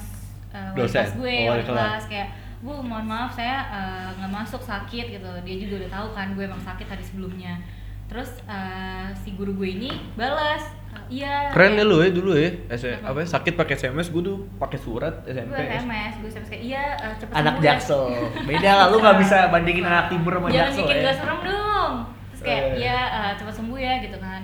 uh, 0.50 0.72
Dosen? 0.72 1.03
kelas 1.03 1.12
gue 1.13 1.36
Oh, 1.44 1.51
wali 1.51 1.63
kelas. 1.65 2.03
kayak 2.08 2.30
bu 2.62 2.77
mohon 2.80 3.03
maaf 3.03 3.34
saya 3.34 3.68
uh, 3.68 4.08
nggak 4.15 4.32
masuk 4.32 4.62
sakit 4.62 5.12
gitu. 5.12 5.27
Dia 5.44 5.56
juga 5.60 5.84
udah 5.84 5.91
tahu 5.91 6.08
kan 6.13 6.27
gue 6.32 6.46
emang 6.46 6.62
sakit 6.62 6.88
hari 6.88 7.03
sebelumnya. 7.03 7.60
Terus 8.08 8.32
uh, 8.46 9.12
si 9.13 9.36
guru 9.36 9.51
gue 9.53 9.70
ini 9.72 9.91
balas. 10.15 10.63
"Uh, 10.63 10.81
iya 11.08 11.52
keren 11.52 11.74
ya 11.74 11.84
lu 11.84 12.00
ya 12.00 12.10
dulu 12.10 12.32
ya 12.34 12.50
S- 12.70 12.88
Apa? 12.94 13.12
apa 13.12 13.18
ya, 13.20 13.28
sakit 13.30 13.54
pakai 13.54 13.74
SMS 13.76 14.08
gue 14.08 14.22
tuh 14.22 14.38
pakai 14.56 14.78
surat 14.78 15.16
SMP 15.24 15.52
gue 15.54 15.68
SMS 15.78 16.14
gue 16.18 16.30
SMS 16.30 16.48
kayak 16.50 16.64
iya 16.64 16.84
uh, 16.98 17.14
cepet 17.16 17.34
Anak 17.34 17.54
sembuh 17.54 17.60
ya." 17.60 17.68
jaksel. 17.68 18.04
Beda 18.44 18.72
lah 18.74 18.86
lu 18.88 18.98
nggak 18.98 19.18
bisa 19.20 19.38
bandingin 19.48 19.84
anak 19.84 20.06
timur 20.08 20.34
sama 20.34 20.48
jangan 20.48 20.60
jaksel 20.66 20.80
bikin 20.82 20.96
ya. 20.96 21.02
gue 21.02 21.14
serem 21.16 21.40
dong 21.42 21.94
terus 22.30 22.42
kayak 22.42 22.64
Eh. 22.64 22.76
ya 22.82 22.98
uh, 23.10 23.32
cepat 23.36 23.54
sembuh 23.54 23.78
ya 23.78 23.94
gitu 24.00 24.18
kan 24.18 24.42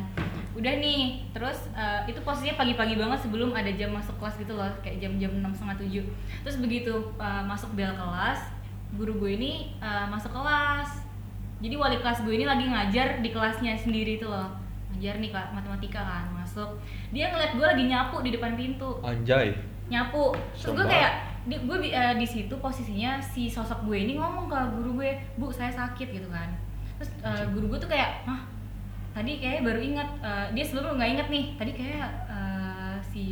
udah 0.53 0.73
nih 0.75 1.01
terus 1.31 1.69
uh, 1.71 2.01
itu 2.03 2.17
posisinya 2.19 2.57
pagi-pagi 2.57 2.95
banget 2.95 3.19
sebelum 3.21 3.53
ada 3.53 3.69
jam 3.69 3.93
masuk 3.93 4.17
kelas 4.17 4.35
gitu 4.35 4.51
loh 4.51 4.65
kayak 4.81 4.97
jam-jam 4.97 5.29
enam 5.31 5.53
setengah 5.53 5.77
tujuh 5.77 6.01
terus 6.41 6.57
begitu 6.57 6.89
uh, 7.15 7.43
masuk 7.43 7.71
bel 7.71 7.93
kelas 7.93 8.41
guru 8.91 9.13
gue 9.17 9.31
ini 9.33 9.53
uh, 9.77 10.07
masuk 10.07 10.29
kelas 10.29 11.05
jadi 11.57 11.73
wali 11.73 11.97
kelas 11.97 12.21
gue 12.21 12.33
ini 12.33 12.43
lagi 12.43 12.65
ngajar 12.65 13.17
di 13.17 13.29
kelasnya 13.29 13.73
sendiri 13.75 14.17
tuh 14.17 14.29
loh 14.29 14.49
ngajar 14.89 15.17
nih 15.17 15.29
matematika 15.29 16.01
kan 16.01 16.25
masuk. 16.57 16.73
Dia 17.13 17.29
ngeliat 17.29 17.53
gue 17.53 17.65
lagi 17.69 17.83
nyapu 17.85 18.17
di 18.25 18.33
depan 18.33 18.57
pintu. 18.57 18.97
Anjay. 19.05 19.53
nyapu. 19.87 20.33
Terus 20.57 20.73
gue 20.73 20.85
kayak 20.89 21.13
di, 21.47 21.55
gue 21.63 21.77
di, 21.79 21.89
eh, 21.95 22.17
di 22.19 22.27
situ 22.27 22.51
posisinya 22.59 23.21
si 23.23 23.47
sosok 23.47 23.87
gue 23.87 24.03
ini 24.03 24.19
ngomong 24.19 24.51
ke 24.51 24.59
guru 24.75 24.99
gue 24.99 25.15
bu 25.37 25.53
saya 25.53 25.69
sakit 25.71 26.11
gitu 26.11 26.27
kan. 26.33 26.49
Terus 26.99 27.13
eh, 27.23 27.45
guru 27.53 27.71
gue 27.71 27.79
tuh 27.79 27.87
kayak 27.87 28.25
ah 28.27 28.41
tadi 29.15 29.39
kayak 29.39 29.63
baru 29.63 29.79
ingat 29.79 30.09
eh, 30.19 30.47
dia 30.57 30.65
sebelumnya 30.65 30.97
nggak 30.97 31.11
inget 31.13 31.27
nih. 31.29 31.45
Tadi 31.55 31.71
kayak 31.77 32.09
eh, 32.27 32.95
si 33.05 33.25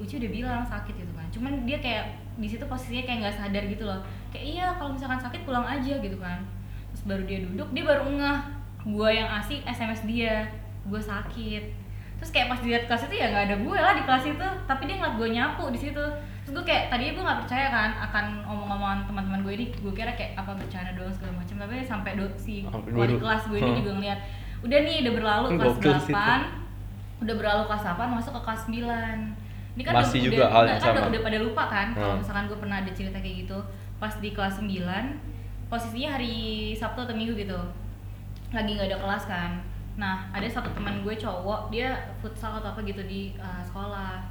Uci 0.00 0.18
udah 0.18 0.30
bilang 0.32 0.62
sakit 0.66 0.94
gitu 0.96 1.12
kan. 1.14 1.26
Cuman 1.30 1.52
dia 1.68 1.78
kayak 1.78 2.16
di 2.40 2.48
situ 2.48 2.64
posisinya 2.66 3.04
kayak 3.06 3.18
nggak 3.28 3.36
sadar 3.36 3.62
gitu 3.70 3.84
loh. 3.86 4.00
Kayak 4.34 4.44
iya 4.48 4.66
kalau 4.74 4.96
misalkan 4.96 5.20
sakit 5.20 5.46
pulang 5.46 5.62
aja 5.68 5.94
gitu 6.00 6.16
kan. 6.18 6.42
Terus 6.90 7.06
baru 7.06 7.22
dia 7.22 7.38
duduk 7.46 7.68
dia 7.70 7.84
baru 7.86 8.02
ngeh. 8.18 8.40
Gue 8.82 9.14
yang 9.14 9.30
asik 9.30 9.62
SMS 9.62 10.02
dia. 10.10 10.50
Gue 10.90 10.98
sakit 10.98 11.79
terus 12.20 12.30
kayak 12.30 12.46
pas 12.46 12.60
dilihat 12.60 12.84
kelas 12.84 13.08
itu 13.08 13.14
ya 13.16 13.26
nggak 13.28 13.44
ada 13.48 13.56
gue 13.56 13.78
lah 13.78 13.92
di 13.96 14.02
kelas 14.04 14.24
itu. 14.26 14.46
Tapi 14.64 14.82
dia 14.84 14.96
ngeliat 14.96 15.14
gue 15.16 15.28
nyapu 15.30 15.64
di 15.72 15.80
situ. 15.80 16.04
Terus 16.44 16.52
gue 16.52 16.64
kayak 16.64 16.88
tadinya 16.88 17.12
gue 17.12 17.24
nggak 17.24 17.40
percaya 17.40 17.66
kan 17.68 17.90
akan 18.02 18.24
omong-omongan 18.44 18.98
teman-teman 19.04 19.40
gue 19.40 19.52
ini. 19.54 19.66
Gue 19.74 19.92
kira 19.92 20.12
kayak 20.12 20.36
apa 20.36 20.52
bercanda 20.52 20.92
doang 20.92 21.08
segala 21.10 21.32
macam 21.34 21.54
tapi 21.56 21.74
sampai 21.82 22.10
do, 22.14 22.26
si 22.36 22.68
wali 22.68 23.16
kelas 23.16 23.42
gue 23.46 23.58
ini 23.58 23.72
juga 23.76 23.92
ngeliat 23.96 24.20
udah 24.60 24.78
nih 24.78 24.96
udah 25.00 25.12
berlalu 25.16 25.46
Hmm, 25.48 25.60
kelas. 25.80 26.04
8 26.04 27.24
udah 27.24 27.34
berlalu 27.34 27.62
kelas 27.64 27.82
8 27.82 28.12
masuk 28.12 28.32
ke 28.36 28.40
kelas 28.44 28.62
9 28.68 28.76
ini 29.70 29.82
kan 29.82 29.92
Masih 29.96 30.18
udah, 30.20 30.26
juga 30.28 30.36
udah, 30.36 30.48
hal 30.50 30.62
yang 30.62 30.76
kan 30.76 30.90
udah, 30.92 31.00
sama. 31.00 31.08
udah 31.08 31.20
pada 31.24 31.38
lupa 31.40 31.62
kan 31.66 31.86
kalau 31.94 32.12
Hmm. 32.12 32.20
misalkan 32.20 32.44
gue 32.48 32.58
pernah 32.60 32.76
ada 32.80 32.90
cerita 32.92 33.18
kayak 33.18 33.36
gitu. 33.44 33.58
Pas 33.96 34.12
di 34.16 34.30
kelas 34.30 34.54
9 34.60 35.04
posisinya 35.68 36.10
hari 36.14 36.34
Sabtu 36.74 37.00
atau 37.00 37.14
Minggu 37.14 37.32
gitu. 37.34 37.56
Lagi 38.50 38.70
nggak 38.74 38.88
ada 38.90 38.98
kelas 38.98 39.24
kan 39.24 39.50
nah 39.96 40.30
ada 40.30 40.46
satu 40.46 40.70
teman 40.70 41.02
gue 41.02 41.14
cowok 41.14 41.68
dia 41.68 41.92
futsal 42.18 42.56
atau 42.56 42.70
apa 42.70 42.80
gitu 42.82 43.02
di 43.04 43.34
uh, 43.36 43.60
sekolah. 43.60 44.22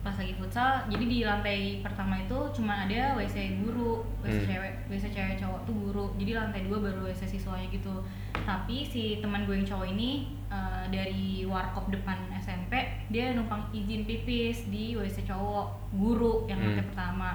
Pas 0.00 0.16
lagi 0.16 0.32
futsal 0.32 0.88
jadi 0.88 1.04
di 1.04 1.18
lantai 1.20 1.60
pertama 1.84 2.16
itu 2.16 2.32
cuma 2.56 2.88
ada 2.88 3.12
WC 3.14 3.60
guru 3.60 4.00
WC 4.24 4.32
Hmm. 4.32 4.48
cewek 4.48 4.72
WC 4.88 5.04
cewek 5.12 5.36
cowok 5.36 5.60
tuh 5.68 5.74
guru. 5.76 6.04
Jadi 6.16 6.32
lantai 6.32 6.64
dua 6.64 6.80
baru 6.80 7.04
WC 7.04 7.28
siswanya 7.28 7.68
gitu. 7.68 8.00
Tapi 8.32 8.80
si 8.80 9.20
teman 9.20 9.44
gue 9.44 9.60
yang 9.60 9.68
cowok 9.68 9.92
ini 9.92 10.32
uh, 10.48 10.88
dari 10.88 11.44
warkop 11.44 11.92
depan 11.92 12.16
SMP 12.32 12.80
dia 13.12 13.36
numpang 13.36 13.68
izin 13.70 14.08
pipis 14.08 14.72
di 14.72 14.96
WC 14.96 15.28
cowok 15.28 15.92
guru 15.92 16.48
yang 16.48 16.56
lantai 16.58 16.80
Hmm. 16.80 16.90
pertama. 16.96 17.30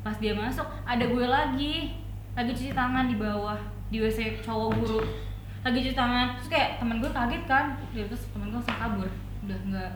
Pas 0.00 0.16
dia 0.16 0.32
masuk 0.32 0.64
ada 0.88 1.04
gue 1.04 1.26
lagi 1.28 2.00
lagi 2.32 2.52
cuci 2.52 2.72
tangan 2.72 3.12
di 3.12 3.20
bawah 3.20 3.60
di 3.92 4.00
WC 4.00 4.40
cowok 4.40 4.70
guru 4.80 5.00
lagi 5.66 5.78
cuci 5.82 5.98
tangan 5.98 6.26
terus 6.38 6.48
kayak 6.54 6.68
temen 6.78 7.02
gue 7.02 7.10
kaget 7.10 7.42
kan 7.50 7.74
dia 7.90 8.06
terus 8.06 8.22
temen 8.30 8.46
gue 8.54 8.58
langsung 8.62 8.78
kabur 8.78 9.10
udah 9.42 9.58
nggak 9.66 9.92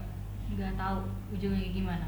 nggak 0.58 0.72
tahu 0.74 0.98
ujungnya 1.30 1.62
kayak 1.62 1.74
gimana 1.78 2.06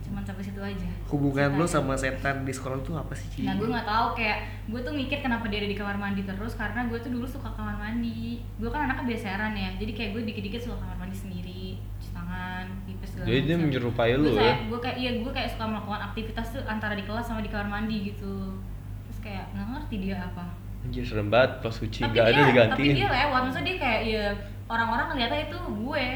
cuman 0.00 0.26
sampai 0.26 0.42
situ 0.42 0.58
aja 0.58 0.90
hubungan 1.06 1.54
lo 1.54 1.62
Ceritanya. 1.62 1.70
sama 1.70 1.94
setan 1.94 2.42
di 2.42 2.50
sekolah 2.50 2.82
tuh 2.82 2.98
apa 2.98 3.14
sih 3.14 3.30
Ci? 3.30 3.40
Nah 3.46 3.54
gue 3.54 3.68
nggak 3.70 3.86
tahu 3.86 4.06
kayak 4.18 4.38
gue 4.66 4.80
tuh 4.82 4.90
mikir 4.90 5.22
kenapa 5.22 5.46
dia 5.46 5.62
ada 5.62 5.70
di 5.70 5.78
kamar 5.78 5.94
mandi 5.94 6.26
terus 6.26 6.58
karena 6.58 6.90
gue 6.90 6.98
tuh 6.98 7.14
dulu 7.14 7.22
suka 7.30 7.46
kamar 7.54 7.78
mandi. 7.78 8.42
Gue 8.58 8.74
kan 8.74 8.90
anaknya 8.90 9.06
biasaran 9.06 9.54
ya, 9.54 9.70
jadi 9.78 9.92
kayak 9.94 10.10
gue 10.18 10.22
dikit-dikit 10.26 10.66
suka 10.66 10.82
kamar 10.82 10.96
mandi 10.98 11.14
sendiri, 11.14 11.78
cuci 12.02 12.10
tangan, 12.10 12.64
pipis 12.88 13.06
segala 13.12 13.26
Jadi 13.30 13.38
dia 13.46 13.56
menyerupai 13.60 14.10
kayak, 14.18 14.34
ya? 14.34 14.54
gue 14.66 14.78
kayak 14.82 14.96
iya 14.98 15.10
gue 15.20 15.32
kayak 15.36 15.48
suka 15.54 15.64
melakukan 15.68 16.02
aktivitas 16.10 16.46
tuh 16.58 16.62
antara 16.66 16.94
di 16.98 17.04
kelas 17.06 17.26
sama 17.30 17.40
di 17.44 17.50
kamar 17.52 17.68
mandi 17.70 17.96
gitu. 18.10 18.58
Terus 19.06 19.18
kayak 19.22 19.52
nggak 19.54 19.68
ngerti 19.78 19.96
dia 20.10 20.16
apa. 20.18 20.44
Anjir 20.80 21.04
serem 21.04 21.28
banget 21.28 21.60
pas 21.60 21.70
suci 21.70 22.00
tapi 22.00 22.10
nggak 22.10 22.24
dia, 22.24 22.32
ada 22.32 22.42
digantiin. 22.46 22.72
tapi 22.88 22.96
dia 22.96 23.08
lewat, 23.10 23.40
maksudnya 23.42 23.66
dia 23.66 23.76
kayak 23.78 24.00
ya 24.06 24.24
orang-orang 24.66 25.06
ngeliatnya 25.08 25.40
itu 25.44 25.58
gue 25.60 26.06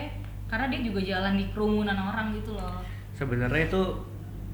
karena 0.46 0.66
dia 0.66 0.80
juga 0.82 1.00
jalan 1.02 1.32
di 1.34 1.44
kerumunan 1.50 1.98
orang 1.98 2.26
gitu 2.32 2.52
loh. 2.52 2.80
sebenarnya 3.12 3.62
itu 3.64 3.82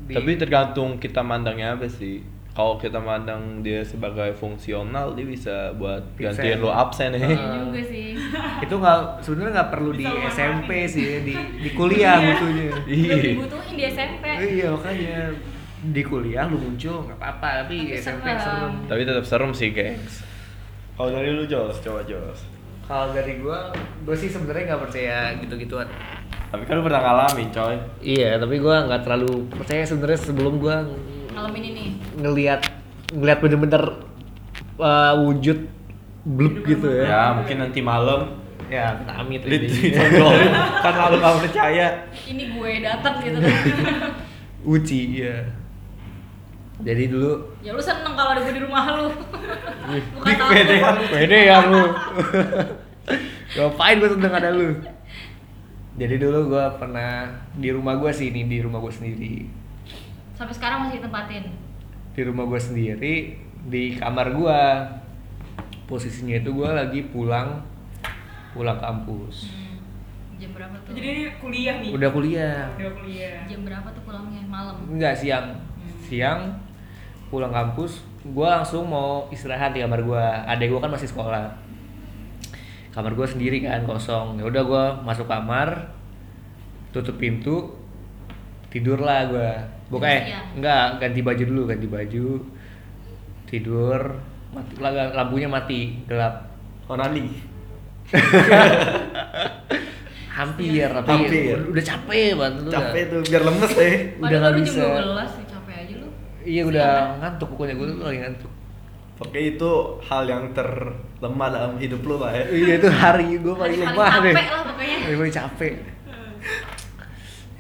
di- 0.02 0.12
Tapi 0.12 0.30
tergantung 0.34 0.96
kita 0.96 1.20
mandangnya 1.20 1.74
apa 1.74 1.86
sih. 1.86 2.20
Kalau 2.50 2.74
kita 2.74 2.98
mandang 2.98 3.40
dia 3.60 3.80
sebagai 3.80 4.34
fungsional, 4.34 5.14
dia 5.14 5.22
bisa 5.24 5.56
buat 5.72 6.02
Bisa. 6.12 6.34
gantiin 6.34 6.58
lo 6.58 6.68
absen 6.68 7.14
ya. 7.14 7.22
Iya 7.22 7.36
juga 7.62 7.82
sih. 7.86 8.08
itu 8.64 8.74
nggak 8.74 8.98
sebenarnya 9.20 9.52
nggak 9.54 9.70
perlu 9.70 9.90
di 9.92 10.02
Bisa 10.02 10.28
SMP 10.28 10.70
sih 10.84 11.22
di 11.22 11.32
di 11.36 11.70
kuliah 11.70 12.18
Iya. 12.18 12.26
butuhnya 12.28 12.66
Belum 12.66 12.88
Iya. 13.06 13.14
dibutuhin 13.22 13.74
di 13.74 13.84
SMP. 13.86 14.24
iya 14.50 14.66
makanya 14.68 15.16
di 15.82 16.02
kuliah 16.02 16.44
lu 16.44 16.56
muncul 16.56 17.02
nggak 17.02 17.16
apa-apa 17.16 17.48
tapi 17.64 17.88
Tapi 17.88 17.96
SMP 17.96 18.26
serem. 18.26 18.38
serem 18.38 18.72
Tapi 18.84 19.00
tetap 19.02 19.24
serem 19.24 19.50
sih, 19.50 19.68
gengs. 19.70 20.20
Kalau 20.92 21.08
dari 21.10 21.30
lu 21.30 21.44
Jos, 21.44 21.80
coba 21.80 22.00
Jos. 22.02 22.40
kalau 22.82 23.10
dari 23.10 23.38
gua 23.38 23.70
gua 24.02 24.12
sih 24.12 24.26
sebenarnya 24.26 24.68
nggak 24.68 24.82
percaya 24.82 25.16
gitu-gituan 25.36 25.86
Tapi 26.50 26.62
kan 26.62 26.74
lu 26.74 26.82
pernah 26.82 27.00
ngalamin, 27.00 27.48
coy. 27.48 27.76
iya 28.00 28.34
tapi 28.34 28.58
gua 28.58 28.84
nggak 28.84 29.02
terlalu 29.02 29.46
percaya 29.48 29.82
sebenarnya 29.82 30.18
sebelum 30.20 30.54
gua 30.56 30.84
Malam 31.30 31.54
ini 31.54 31.96
ngelihat 32.16 32.60
ngelihat 33.10 33.38
bener-bener 33.38 33.82
uh, 34.76 35.14
wujud 35.18 35.70
blub 36.22 36.60
gitu 36.62 36.90
ya 36.92 37.06
Ya, 37.06 37.22
mungkin 37.32 37.56
nanti 37.58 37.80
malam 37.80 38.36
ya 38.66 38.92
kita 38.92 39.12
amit 39.16 39.42
ini 39.42 39.66
kan 40.84 40.94
lalu 41.00 41.16
nggak 41.16 41.36
percaya. 41.42 41.86
ini 42.24 42.44
gue 42.52 42.70
datang 42.80 43.18
gitu 43.18 43.38
uci 44.62 45.00
ya 45.16 45.36
jadi 46.80 47.12
dulu 47.12 47.32
ya 47.60 47.76
lu 47.76 47.82
seneng 47.82 48.16
kalau 48.16 48.30
ada 48.32 48.40
gue 48.40 48.54
di 48.56 48.62
rumah 48.64 48.84
lu. 48.96 49.08
Bukan 50.16 50.32
Dik, 50.32 50.38
pede. 50.48 50.76
ya. 50.80 50.90
pede 51.12 51.38
ya 51.44 51.56
lu. 51.68 51.84
Ngapain 53.56 53.96
gue 54.00 54.10
seneng 54.16 54.32
ada 54.32 54.48
lu? 54.48 54.68
Jadi 56.00 56.14
dulu 56.16 56.56
gue 56.56 56.64
pernah 56.80 57.28
di 57.52 57.68
rumah 57.68 58.00
gue 58.00 58.08
sih 58.16 58.32
ini 58.32 58.48
di 58.48 58.64
rumah 58.64 58.80
gue 58.80 58.92
sendiri. 58.92 59.34
Sampai 60.32 60.56
sekarang 60.56 60.88
masih 60.88 61.04
ditempatin? 61.04 61.52
Di 62.16 62.22
rumah 62.24 62.48
gue 62.48 62.60
sendiri 62.60 63.14
di 63.68 64.00
kamar 64.00 64.32
gue 64.32 64.60
posisinya 65.84 66.40
itu 66.40 66.50
gue 66.56 66.70
lagi 66.70 67.00
pulang 67.12 67.60
pulang 68.56 68.80
kampus. 68.80 69.52
Hmm. 69.52 69.76
jam 70.40 70.50
berapa 70.56 70.72
tuh? 70.88 70.96
Jadi 70.96 71.06
ini 71.12 71.24
kuliah 71.36 71.76
nih. 71.84 71.90
udah 71.92 72.08
kuliah. 72.08 72.60
Udah 72.80 72.92
kuliah. 72.96 73.44
jam 73.44 73.60
berapa 73.68 73.88
tuh 73.92 74.02
pulangnya? 74.08 74.40
Malam? 74.48 74.80
Enggak 74.88 75.20
siang. 75.20 75.60
Siang 76.08 76.69
pulang 77.30 77.48
kampus 77.48 78.02
gue 78.20 78.44
langsung 78.44 78.84
mau 78.84 79.24
istirahat 79.28 79.70
di 79.70 79.80
kamar 79.80 80.02
gue 80.02 80.24
adek 80.46 80.66
gue 80.68 80.80
kan 80.80 80.90
masih 80.90 81.06
sekolah. 81.06 81.46
Kamar 82.90 83.14
gue 83.14 83.22
sendiri 83.24 83.62
kan 83.62 83.80
kosong. 83.82 84.36
Ya 84.36 84.44
udah 84.44 84.62
gue 84.62 84.84
masuk 85.02 85.24
kamar 85.24 85.88
tutup 86.90 87.16
pintu 87.16 87.70
tidur 88.66 88.98
lah 88.98 89.24
gue 89.24 89.50
bukan 89.88 90.06
eh 90.06 90.22
Siang. 90.26 90.46
enggak 90.58 90.86
ganti 91.00 91.20
baju 91.20 91.42
dulu 91.44 91.62
ganti 91.66 91.86
baju 91.86 92.26
tidur 93.44 94.00
mati 94.50 94.74
lampunya 95.10 95.46
mati 95.46 95.80
gelap. 96.04 96.50
Onani. 96.86 97.30
hampir 100.30 100.88
tapi 100.88 101.10
Hampir. 101.10 101.56
udah, 101.58 101.70
udah 101.70 101.84
capek 101.84 102.28
banget 102.32 102.54
udah- 102.64 102.72
Capek 102.72 103.02
tuh 103.06 103.20
biar 103.22 103.42
lemes 103.44 103.72
deh. 103.72 103.96
udah 104.18 104.38
nggak 104.40 104.54
bisa. 104.58 104.80
jam 104.80 104.90
12 105.14 105.36
sih 105.36 105.44
capek 105.46 105.74
aja 105.76 105.94
lu 105.96 106.08
iya 106.42 106.62
udah 106.62 106.90
ngantuk 107.18 107.48
pokoknya 107.50 107.74
gue 107.74 107.86
tuh 107.88 107.98
lagi 108.02 108.20
ngantuk 108.20 108.52
Oke 109.20 109.36
itu 109.36 109.70
hal 110.00 110.24
yang 110.24 110.48
terlemah 110.50 111.48
dalam 111.50 111.76
hidup 111.76 112.00
lu 112.02 112.16
lah 112.16 112.32
ya. 112.32 112.40
iya 112.48 112.74
itu 112.74 112.88
hari 112.88 113.36
gue 113.36 113.52
paling 113.54 113.76
Hari 113.76 113.84
lemah 113.86 114.08
paling 114.08 114.24
deh 114.24 114.32
capek 114.32 114.48
lah 114.48 114.62
pokoknya. 114.64 114.96
Hari 114.98 115.14
paling 115.14 115.34
capek 115.34 115.72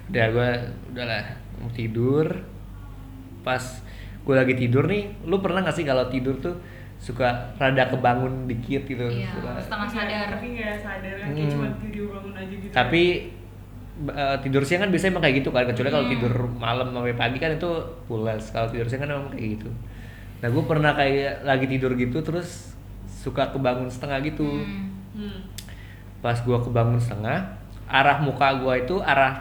udah 0.06 0.26
gue 0.26 0.50
udahlah 0.90 1.24
mau 1.54 1.70
tidur 1.70 2.26
pas 3.40 3.62
gue 4.20 4.34
lagi 4.34 4.54
tidur 4.54 4.84
nih 4.84 5.04
lu 5.22 5.38
pernah 5.38 5.62
gak 5.62 5.72
sih 5.72 5.84
kalau 5.84 6.08
tidur 6.08 6.34
tuh 6.36 6.56
suka 6.96 7.28
rada 7.54 7.88
kebangun 7.88 8.44
dikit 8.44 8.84
gitu 8.84 9.06
iya 9.06 9.30
Suka- 9.30 9.56
setengah 9.58 9.88
sadar 9.90 10.26
Tapi 10.30 10.46
nggak 10.50 10.74
sadar 10.78 11.14
kan 11.14 11.28
kayak 11.30 11.40
Hmm. 11.40 11.52
cuma 11.54 11.66
tidur 11.78 12.06
bangun 12.10 12.34
aja 12.34 12.54
gitu. 12.54 12.68
tapi 12.70 13.02
eh, 14.08 14.36
tidur 14.40 14.62
siang 14.64 14.80
kan 14.86 14.90
biasanya 14.92 15.12
emang 15.18 15.24
kayak 15.28 15.36
gitu 15.44 15.50
kan 15.52 15.64
kecuali 15.68 15.90
kalau 15.92 16.06
Hmm. 16.08 16.14
tidur 16.16 16.34
malam 16.56 16.86
sampai 16.94 17.14
pagi 17.18 17.38
kan 17.42 17.50
itu 17.52 17.70
pulas 18.08 18.42
kalau 18.54 18.68
tidur 18.72 18.86
siang 18.88 19.04
kan 19.04 19.10
emang 19.12 19.28
kayak 19.34 19.60
gitu 19.60 19.68
nah 20.40 20.48
gue 20.48 20.64
pernah 20.64 20.92
kayak 20.96 21.44
lagi 21.44 21.66
tidur 21.68 21.92
gitu 21.96 22.18
terus 22.24 22.72
suka 23.04 23.52
kebangun 23.52 23.92
setengah 23.92 24.24
gitu 24.24 24.48
hmm. 24.48 24.88
Hmm. 25.12 25.40
pas 26.24 26.36
gua 26.44 26.60
kebangun 26.60 26.96
setengah 26.96 27.56
arah 27.90 28.16
muka 28.24 28.48
gua 28.60 28.80
itu 28.80 28.96
arah 29.04 29.36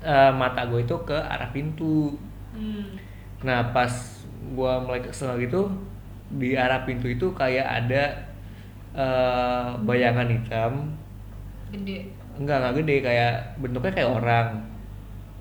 eh, 0.00 0.32
mata 0.32 0.64
gua 0.64 0.80
itu 0.80 0.96
ke 1.04 1.16
arah 1.16 1.48
pintu 1.52 2.16
Hmm. 2.56 2.96
nah 3.44 3.60
pas 3.76 3.92
gua 4.56 4.80
mulai 4.80 5.04
setengah 5.12 5.36
gitu 5.44 5.68
di 6.32 6.56
arah 6.56 6.82
pintu 6.88 7.06
itu 7.12 7.28
kayak 7.36 7.84
ada 7.84 8.02
eh, 8.96 9.68
bayangan 9.84 10.28
hitam 10.32 10.72
gede 11.68 12.08
enggak 12.38 12.56
enggak 12.56 12.74
gede 12.76 12.96
kayak 13.02 13.32
bentuknya 13.56 13.92
kayak 13.92 14.10
orang 14.12 14.48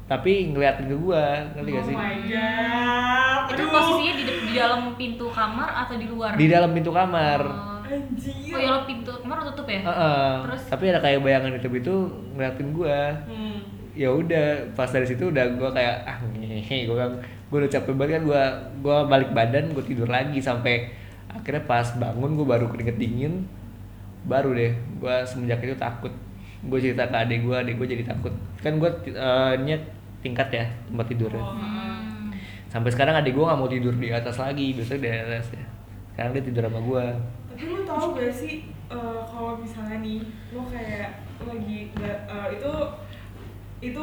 tapi 0.06 0.32
ngeliatin 0.50 0.88
ke 0.88 0.98
gua 0.98 1.24
ngerti 1.52 1.70
gak 1.70 1.78
Oh 1.78 1.86
sih 1.86 1.96
my 1.96 2.16
god. 2.26 3.42
itu 3.48 3.54
Aduh. 3.58 3.70
posisinya 3.70 4.14
di, 4.16 4.24
di 4.24 4.54
dalam 4.54 4.82
pintu 4.94 5.26
kamar 5.28 5.70
atau 5.78 5.96
di 5.96 6.08
luar 6.08 6.32
di 6.34 6.48
dalam 6.48 6.72
pintu 6.72 6.92
kamar 6.92 7.42
Oh. 7.44 7.76
Anjir. 7.88 8.52
oh 8.52 8.60
ya 8.60 8.70
lo 8.70 8.82
pintu 8.84 9.12
kamar 9.18 9.36
lo 9.40 9.48
tutup 9.48 9.64
ya 9.66 9.80
Heeh. 9.80 10.32
Terus? 10.44 10.62
tapi 10.68 10.84
ada 10.86 11.00
kayak 11.00 11.20
bayangan 11.22 11.56
hitam 11.56 11.72
itu 11.74 11.96
ngeliatin 12.34 12.68
gua 12.72 13.00
Hmm. 13.24 13.58
ya 13.94 14.10
udah 14.10 14.46
pas 14.74 14.88
dari 14.88 15.04
situ 15.04 15.24
udah 15.26 15.56
gua 15.56 15.72
kayak 15.72 15.96
ah 16.04 16.20
ngehe 16.30 16.84
gue 16.84 16.92
bilang 16.92 17.16
gue 17.48 17.58
udah 17.58 17.72
capek 17.72 17.94
banget 17.94 18.14
kan 18.14 18.24
gua 18.26 18.44
gua 18.78 18.98
balik 19.04 19.32
badan 19.32 19.72
gue 19.72 19.80
tidur 19.82 20.06
lagi 20.06 20.36
sampai 20.38 20.92
akhirnya 21.28 21.64
pas 21.64 21.88
bangun 21.94 22.36
gue 22.36 22.44
baru 22.46 22.68
keringet 22.68 22.98
dingin 22.98 23.48
baru 24.24 24.52
deh 24.52 24.72
gua 24.98 25.24
semenjak 25.24 25.60
itu 25.62 25.74
takut 25.74 26.12
gue 26.64 26.80
cerita 26.82 27.06
ke 27.06 27.16
adik 27.16 27.40
gue 27.46 27.56
adik 27.56 27.76
gue 27.78 27.88
jadi 27.88 28.04
takut 28.08 28.34
kan 28.60 28.74
gue 28.82 28.90
nya 29.64 29.78
tingkat 30.20 30.50
ya 30.50 30.66
tempat 30.90 31.06
tidurnya 31.08 31.38
Oh. 31.38 31.54
Hmm. 31.54 32.34
sampai 32.68 32.90
sekarang 32.92 33.16
adik 33.22 33.38
gue 33.38 33.46
nggak 33.46 33.60
mau 33.60 33.70
tidur 33.70 33.94
di 33.94 34.10
atas 34.10 34.38
lagi 34.38 34.74
biasanya 34.74 35.00
di 35.00 35.10
atas 35.10 35.48
ya 35.54 35.66
sekarang 36.12 36.32
dia 36.34 36.44
tidur 36.44 36.64
sama 36.66 36.80
gue 36.82 37.06
Tapi 37.58 37.64
lu 37.70 37.82
tau 37.86 38.14
gak 38.14 38.30
sih 38.34 38.56
eh, 38.90 39.20
kalau 39.26 39.58
misalnya 39.58 39.98
nih 40.02 40.22
lo 40.54 40.62
kayak 40.66 41.22
lagi 41.42 41.78
nggak 41.94 42.18
eh, 42.26 42.48
itu 42.58 42.74
itu 43.80 44.02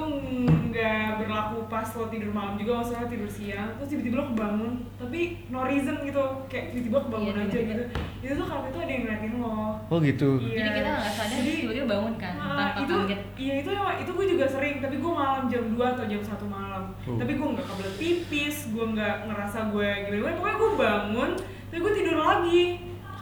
nggak 0.64 1.18
berlaku 1.18 1.66
pas 1.66 1.82
lo 1.90 2.06
tidur 2.06 2.30
malam 2.30 2.54
juga 2.54 2.78
maksudnya 2.78 3.06
tidur 3.06 3.26
siang 3.26 3.74
terus 3.74 3.90
tiba-tiba 3.90 4.16
lo 4.16 4.26
kebangun. 4.30 4.72
Tapi 4.94 5.20
no 5.48 5.62
reason 5.62 5.96
gitu 6.00 6.22
kayak 6.46 6.70
tiba-tiba 6.70 6.98
kebangun 7.00 7.26
Iya, 7.28 7.40
aja 7.40 7.50
tiba-tiba. 7.50 7.66
gitu. 7.66 7.84
Itu 8.22 8.32
tuh 8.34 8.46
karena 8.46 8.66
itu 8.66 8.78
ada 8.78 8.92
yang 8.92 9.02
ngeliatin 9.02 9.32
lo. 9.36 9.56
Oh 9.84 9.98
gitu. 9.98 10.28
Iya. 10.40 10.54
jadi 10.54 10.70
kita 10.70 10.90
nggak 10.92 11.12
sadar 11.12 11.36
Jadi- 11.36 11.60
tiba-tiba 11.60 11.86
bangun 11.88 12.14
kan 12.16 12.34
Ah, 12.36 12.46
tanpa 12.46 12.80
itu 12.80 12.94
kaget. 12.96 13.20
iya 13.36 13.54
itu 13.56 13.70
ya 13.70 13.82
itu 13.96 14.10
gue 14.10 14.26
juga 14.28 14.44
sering 14.46 14.76
tapi 14.78 14.96
gue 14.96 15.12
malam 15.12 15.42
jam 15.46 15.62
2 15.68 15.84
atau 15.90 16.04
jam 16.04 16.22
1 16.22 16.46
malam. 16.46 16.82
Oh. 17.04 17.18
tapi 17.18 17.32
gue 17.34 17.48
nggak 17.50 17.66
kebelet 17.66 17.94
pipis 17.96 18.56
gue 18.68 18.84
nggak 18.88 19.16
ngerasa 19.24 19.58
gue 19.68 19.88
gimana 20.06 20.34
pokoknya 20.34 20.56
gue 20.56 20.70
bangun 20.74 21.30
tapi 21.66 21.78
gue 21.80 21.92
tidur 21.94 22.16
lagi 22.16 22.62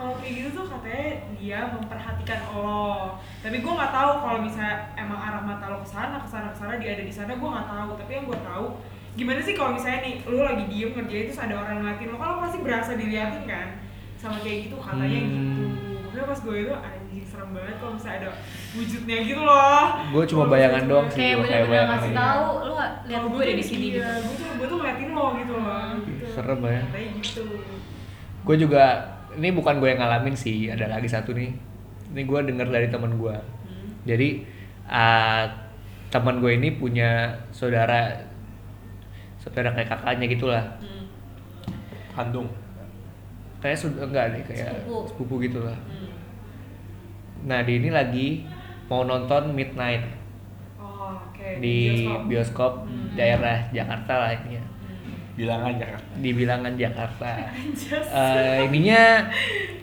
kalau 0.02 0.18
kayak 0.18 0.32
gitu 0.34 0.48
tuh 0.52 0.66
katanya 0.66 1.06
dia 1.32 1.58
memperhatikan 1.70 2.40
lo 2.50 3.14
tapi 3.38 3.56
gue 3.56 3.72
nggak 3.72 3.92
tahu 3.92 4.12
kalau 4.18 4.38
misalnya 4.40 4.90
emang 4.94 5.14
arah 5.16 5.38
mata 5.40 5.66
lo 5.68 5.78
ke 5.78 5.88
sana 5.88 6.18
ke 6.18 6.26
sana 6.26 6.50
ke 6.50 6.58
sana 6.58 6.74
dia 6.76 6.90
ada 6.92 7.04
di 7.04 7.14
sana 7.14 7.32
gue 7.32 7.48
nggak 7.48 7.68
tahu 7.68 7.90
tapi 7.96 8.10
yang 8.12 8.26
gue 8.26 8.40
tahu 8.42 8.66
gimana 9.12 9.38
sih 9.38 9.54
kalau 9.54 9.70
misalnya 9.72 10.00
nih 10.02 10.14
lo 10.24 10.42
lagi 10.42 10.64
diem 10.66 10.90
ngerjain 10.90 11.24
terus 11.28 11.38
ada 11.38 11.54
orang 11.54 11.74
ngeliatin 11.78 12.08
lo 12.08 12.16
kalau 12.16 12.34
pasti 12.38 12.58
berasa 12.58 12.90
diliatin 12.92 13.44
kan 13.44 13.68
sama 14.16 14.36
kayak 14.38 14.58
gitu 14.66 14.76
katanya 14.76 15.20
Hmm. 15.22 15.30
gitu 15.30 15.64
Makanya 16.12 16.28
pas 16.28 16.40
gue 16.44 16.56
itu 16.58 16.74
anjing 16.76 17.24
serem 17.24 17.50
banget 17.50 17.76
kalau 17.78 17.92
misalnya 17.96 18.18
ada 18.18 18.30
wujudnya 18.70 19.16
gitu 19.22 19.40
loh 19.40 19.82
Gue 20.12 20.24
cuma 20.26 20.44
bayangan 20.46 20.82
doang 20.84 21.08
sih. 21.08 21.16
kayak 21.16 21.36
bener-bener 21.40 21.84
ngasih 21.88 22.12
tahu 22.12 22.44
lu 22.60 22.72
nggak 22.74 22.92
lihat 23.02 23.22
gue 23.24 23.40
ada 23.40 23.54
di 23.54 23.64
sini 23.64 23.86
iya, 23.86 23.94
gitu 23.96 24.10
gue 24.20 24.34
tuh 24.36 24.48
gue 24.52 24.66
tuh 24.66 24.76
ngeliatin 24.76 25.10
lo 25.10 25.26
gitu 25.34 25.52
loh 25.56 25.84
gitu. 26.02 26.24
serem 26.28 26.60
ya. 26.60 26.80
Katanya 26.84 27.08
gitu 27.16 27.42
gue 28.42 28.56
juga 28.58 28.84
ini 29.34 29.48
bukan 29.50 29.76
gue 29.76 29.88
yang 29.88 29.98
ngalamin 29.98 30.34
sih 30.34 30.66
ada 30.66 30.88
lagi 30.88 31.06
satu 31.06 31.32
nih 31.32 31.50
ini 32.08 32.22
gue 32.22 32.38
denger 32.44 32.68
dari 32.68 32.88
teman 32.88 33.14
gue 33.14 33.32
Hmm. 33.32 33.88
jadi 34.04 34.44
ah, 34.84 35.48
teman 36.08 36.38
gue 36.38 36.52
ini 36.52 36.72
punya 36.72 37.08
saudara 37.50 38.12
saudara 39.36 39.70
kayak 39.70 39.88
kakaknya 39.90 40.26
gitulah 40.28 40.64
Hmm. 40.78 41.06
Kandung. 42.12 42.48
kayak 43.58 43.78
sudah 43.78 44.02
enggak 44.02 44.26
nih 44.32 44.42
kayak 44.44 44.74
Sepupu. 44.76 44.98
sepupu 45.06 45.34
gitu 45.40 45.60
lah 45.60 45.78
Hmm. 45.80 46.10
nah 47.42 47.60
di 47.60 47.78
ini 47.78 47.88
lagi 47.88 48.42
mau 48.86 49.02
nonton 49.02 49.50
midnight 49.50 50.02
Oh, 50.76 51.14
oke. 51.22 51.48
di 51.58 52.02
bioskop 52.26 52.82
Hmm. 52.82 53.14
daerah 53.14 53.70
Jakarta 53.70 54.14
lah 54.18 54.30
ini 54.36 54.58
ya 54.58 54.62
Hmm. 54.62 54.71
Bilangan 55.32 55.72
Jakarta. 55.74 56.12
di 56.14 56.30
bilangan 56.30 56.72
Jakarta. 56.74 57.30
Eh, 57.88 58.66
ininya 58.66 59.24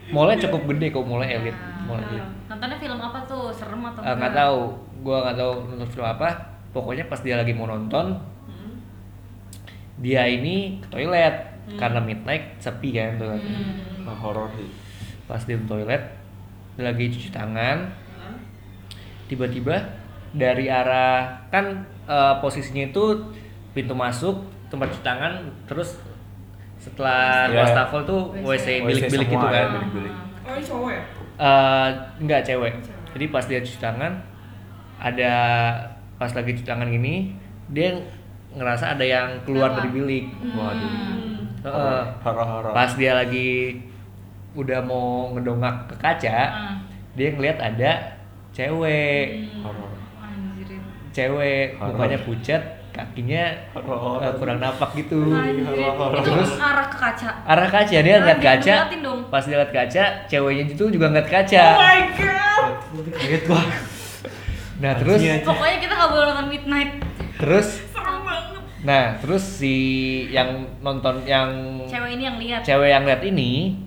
mallnya 0.10 0.38
cukup 0.42 0.62
gede 0.70 0.90
kok 0.90 1.04
mallnya 1.04 1.30
elit 1.36 1.54
Nah, 1.54 1.82
mall 1.88 2.02
elit 2.04 2.22
nontonnya 2.46 2.78
film 2.78 3.00
apa 3.00 3.20
tuh 3.24 3.50
serem 3.50 3.82
atau 3.84 4.00
Eh, 4.00 4.14
nggak 4.14 4.34
tahu 4.36 4.60
gue 5.00 5.18
nggak 5.18 5.36
tahu 5.36 5.52
nonton 5.66 5.88
film 5.88 6.06
apa 6.08 6.28
pokoknya 6.70 7.06
pas 7.06 7.20
dia 7.20 7.34
lagi 7.34 7.50
mau 7.52 7.66
nonton 7.66 8.14
Hmm. 8.46 8.78
dia 9.98 10.26
ini 10.26 10.78
ke 10.80 10.88
toilet 10.90 11.36
Hmm. 11.66 11.78
karena 11.78 12.00
midnight 12.00 12.58
sepi 12.58 12.90
kan 12.92 13.18
tuh 13.18 13.30
Hmm. 13.32 14.06
Nah, 14.06 14.14
horor 14.16 14.50
sih. 14.54 14.70
pas 15.26 15.38
dia 15.40 15.56
di 15.56 15.66
toilet 15.66 16.04
dia 16.74 16.84
lagi 16.84 17.06
cuci 17.08 17.30
tangan 17.30 17.90
tiba-tiba 19.26 19.78
dari 20.32 20.66
arah 20.66 21.46
kan 21.48 21.66
eh, 22.04 22.34
posisinya 22.38 22.86
itu 22.86 23.34
pintu 23.72 23.94
masuk 23.94 24.42
tempat 24.70 24.88
cuci 24.90 25.02
tangan 25.02 25.34
terus 25.66 25.98
setelah 26.78 27.50
Iya. 27.50 27.60
wastafel 27.60 28.02
tuh 28.04 28.22
WC. 28.40 28.68
Bilik-bilik 28.82 29.28
gitu 29.28 29.46
ya, 29.46 29.52
kan 29.52 29.68
bilik-bilik. 29.76 30.14
Oh, 30.40 30.52
ini 30.54 30.64
cowok 30.64 30.90
ya? 30.90 31.02
Eh, 31.40 31.88
enggak 32.20 32.42
cewek. 32.44 32.74
Cewek. 32.80 32.98
Jadi 33.10 33.26
pas 33.28 33.44
dia 33.44 33.60
cuci 33.60 33.80
tangan 33.80 34.14
ada 34.98 35.34
pas 36.16 36.30
lagi 36.30 36.52
cuci 36.54 36.64
tangan 36.64 36.88
gini 36.88 37.32
dia 37.68 37.96
ngerasa 38.52 38.94
ada 38.94 39.04
yang 39.04 39.40
keluar 39.44 39.72
dari 39.72 39.90
bilik. 39.90 40.26
Waduh. 40.52 40.80
Hmm. 40.80 41.38
Heeh. 41.60 42.02
Horor-horor. 42.24 42.72
pas 42.72 42.92
dia 42.94 43.12
lagi 43.14 43.82
udah 44.52 44.82
mau 44.82 45.30
ngedongak 45.32 45.86
ke 45.86 45.96
kaca, 45.98 46.32
Ah. 46.32 46.76
dia 47.14 47.30
ngeliat 47.30 47.60
ada 47.60 47.92
cewek. 48.52 49.46
Hmm. 49.54 49.68
Horor. 49.68 49.92
Anjirin. 50.20 50.82
Cewek 51.12 51.78
mukanya 51.78 52.20
pucat, 52.20 52.62
kakinya 53.00 53.44
Horor. 53.72 54.20
eh, 54.20 54.34
kurang 54.36 54.58
napak 54.58 54.90
gitu. 54.94 55.32
Terus- 56.20 56.56
arah 56.56 56.88
ke 56.88 56.98
kaca. 56.98 57.30
Arah 57.44 57.68
kaca 57.68 57.98
dia 57.98 58.16
ngeliat 58.18 58.40
kaca. 58.40 58.74
Pas 59.28 59.42
dia 59.42 59.56
ngeliat 59.56 59.72
kaca, 59.72 60.04
ceweknya 60.26 60.64
itu 60.68 60.84
juga 60.90 61.08
ngeliat 61.08 61.28
kaca. 61.28 61.64
Oh 61.66 61.78
my 61.78 62.02
god. 62.14 62.72
Kaget 63.16 63.44
gua. 63.46 63.62
Nah, 64.80 64.94
terus. 64.96 65.20
Pokoknya 65.42 65.78
kita 65.78 65.94
nggak 65.94 66.10
boleh 66.10 66.26
nonton 66.30 66.48
midnight. 66.48 66.92
terus 67.36 67.68
Serem 67.90 68.20
banget. 68.22 68.64
Nah, 68.82 69.16
terus 69.18 69.44
si 69.44 69.76
yang 70.30 70.50
nonton 70.80 71.24
yang 71.24 71.48
Cewek 71.84 72.16
ini 72.16 72.24
yang 72.26 72.38
lihat. 72.38 72.62
cewek 72.62 72.90
yang 72.90 73.04
lihat 73.04 73.24
ini 73.24 73.80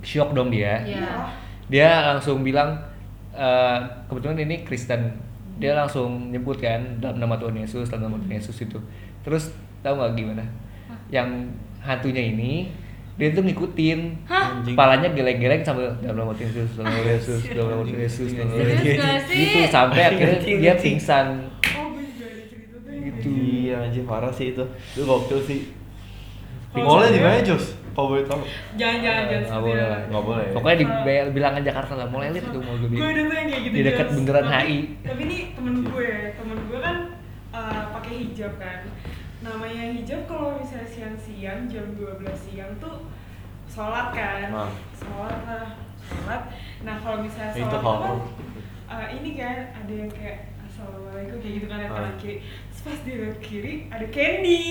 shock 0.00 0.30
dong 0.30 0.50
dia. 0.50 0.82
Iya. 0.82 1.30
Dia 1.66 1.90
langsung 2.08 2.42
bilang 2.42 2.78
eh, 3.32 3.78
kebetulan 4.06 4.38
ini 4.40 4.62
Kristen. 4.62 5.29
Dia 5.60 5.76
langsung 5.76 6.32
nyebut 6.32 6.56
kan 6.56 6.80
dalam 6.98 7.20
nama 7.20 7.36
Tuhan 7.36 7.60
Yesus, 7.60 7.92
dalam 7.92 8.08
nama 8.08 8.16
Tuhan 8.24 8.40
Yesus 8.40 8.56
itu. 8.64 8.80
Terus 9.20 9.52
tahu 9.84 10.00
nggak 10.00 10.16
gimana? 10.16 10.44
Yang 11.12 11.52
hantunya 11.84 12.32
ini 12.32 12.72
dia 13.20 13.36
tuh 13.36 13.44
ngikutin 13.44 14.24
Hah? 14.24 14.64
Anjing. 14.64 14.72
palanya 14.72 15.12
geleng-geleng 15.12 15.60
sambil 15.60 15.92
dalam 16.00 16.24
nama 16.24 16.32
Tuhan 16.32 16.48
Yesus, 16.48 16.80
dalam 16.80 16.88
nama 16.88 17.02
Tuhan 17.04 17.12
Yesus, 17.20 17.40
dalam 17.52 17.68
nama 17.68 17.82
Tuhan 17.84 18.00
Yesus? 18.00 18.30
Gitu 19.28 19.58
sampai 19.68 20.00
akhirnya 20.08 20.38
dia 20.40 20.74
pingsan. 20.80 21.26
Oh, 21.76 21.92
Gitu. 23.00 23.28
Iya 23.68 23.84
anjing 23.84 24.08
parah 24.08 24.32
sih 24.32 24.56
itu. 24.56 24.64
Itu 24.96 25.04
gokil 25.04 25.40
sih. 25.44 25.60
Mallnya 26.72 27.10
di 27.10 27.20
mana, 27.20 27.42
Jos? 27.42 27.79
Kalau 27.90 28.06
boleh 28.08 28.24
tahu. 28.24 28.40
Jangan 28.74 28.98
jangan 28.98 29.22
jangan 29.26 29.42
Nggak 29.44 29.60
boleh. 29.60 29.82
itu. 29.82 30.08
Nggak 30.10 30.24
boleh. 30.24 30.46
Pokoknya 30.52 30.76
di 30.76 30.86
bilangan 31.30 31.62
Jakarta 31.62 31.92
lah, 31.94 32.06
mau 32.06 32.20
elit 32.20 32.42
itu 32.42 32.58
mau 32.58 32.76
gede. 32.76 32.94
Gue 32.94 33.08
ada 33.08 33.22
tuh 33.22 33.34
yang 33.34 33.48
kayak 33.48 33.62
gitu. 33.62 33.74
Di 33.74 33.82
dekat 33.82 34.06
bundaran 34.10 34.44
Tapi- 34.44 34.56
HI. 34.56 34.78
Tapi 35.02 35.20
ini 35.22 35.38
temen 35.52 35.74
gue, 35.82 36.10
temen 36.34 36.58
gue 36.64 36.78
kan 36.78 36.96
uh, 37.50 37.82
pakai 37.92 38.12
hijab 38.22 38.52
kan. 38.56 38.78
Namanya 39.40 39.84
hijab 39.92 40.20
kalau 40.24 40.48
misalnya 40.54 40.86
siang-siang 40.86 41.60
jam 41.66 41.86
12 41.94 42.20
siang 42.36 42.72
tuh 42.76 42.96
sholat 43.66 44.12
kan. 44.12 44.48
Ah. 44.52 44.70
Sholat 44.92 45.38
lah, 45.44 45.66
sholat. 45.98 46.42
Nah 46.80 46.94
kalau 46.98 47.18
misalnya 47.20 47.52
Itu 47.52 47.64
sholat 47.66 47.80
tuh 47.80 47.82
kan 47.82 48.16
uh, 48.90 49.06
ini 49.10 49.30
kan 49.34 49.56
ada 49.72 49.92
yang 49.92 50.10
kayak 50.10 50.38
assalamualaikum 50.62 51.36
kayak 51.38 51.54
gitu 51.56 51.66
kan 51.66 51.78
lihat 51.78 51.90
Ah. 51.90 51.96
kanan 51.98 52.14
kiri. 52.16 52.36
Terus 52.70 52.80
pas 52.84 52.98
dia 53.02 53.16
lihat 53.18 53.38
kiri 53.40 53.74
ada 53.88 54.06
candy. 54.08 54.62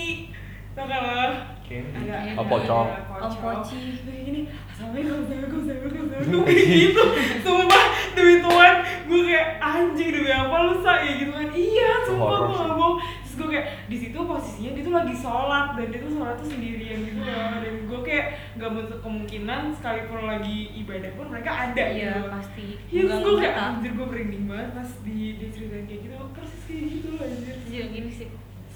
Tau 0.71 0.85
kan 0.85 0.99
lo? 1.01 1.25
Ada, 1.69 2.33
Oh, 2.33 2.45
pocong. 2.49 2.87
Om 3.13 3.33
Poci. 3.37 4.01
Gini, 4.01 4.41
assalamualaikum, 4.65 5.21
assalamualaikum, 5.21 5.59
assalamualaikum, 5.61 6.03
assalamualaikum 6.09 6.41
kayak 6.49 6.65
gitu. 6.65 7.03
Sumpah, 7.45 7.85
demi 8.17 8.35
Tuhan, 8.41 8.75
gue 9.05 9.19
kayak 9.23 9.47
anjing 9.61 10.09
demi 10.09 10.31
apa 10.31 10.55
lu 10.65 10.73
sa 10.81 10.93
ya 10.97 11.11
gitu 11.15 11.29
kan. 11.29 11.47
Iya, 11.53 11.89
sumpah 12.09 12.37
gue 12.41 12.55
gak 12.57 12.73
bohong. 12.73 12.97
Terus 13.21 13.33
gue 13.37 13.47
kayak 13.53 13.65
di 13.85 13.97
situ 14.01 14.17
posisinya 14.17 14.71
dia 14.73 14.83
tuh 14.83 14.95
lagi 14.95 15.13
sholat 15.13 15.65
dan 15.77 15.85
dia 15.87 15.99
tuh 16.01 16.11
sholat 16.11 16.35
tuh 16.35 16.47
sendirian 16.49 16.99
gitu 17.05 17.21
loh. 17.21 17.53
Dan 17.61 17.73
gue 17.85 17.99
kayak 18.01 18.25
gak 18.57 18.69
menutup 18.73 18.99
kemungkinan 18.99 19.61
sekalipun 19.77 20.21
lagi 20.25 20.57
ibadah 20.75 21.11
pun 21.13 21.25
mereka 21.29 21.51
ada 21.53 21.83
Iya 21.85 22.11
gitu. 22.17 22.29
pasti. 22.33 22.65
Iya, 22.89 22.99
terus 22.99 23.13
Nggak 23.13 23.21
gue 23.21 23.35
kayak 23.37 23.55
anjir 23.61 23.91
gue 23.93 24.07
merinding 24.09 24.45
banget 24.49 24.69
pas 24.73 24.89
di 25.05 25.17
diceritain 25.37 25.85
kayak 25.85 26.01
gitu. 26.01 26.15
Persis 26.33 26.61
kayak 26.65 26.83
gitu 26.89 27.09
anjir. 27.15 27.55
Juga 27.63 27.85
gini 27.87 28.09
sih. 28.09 28.29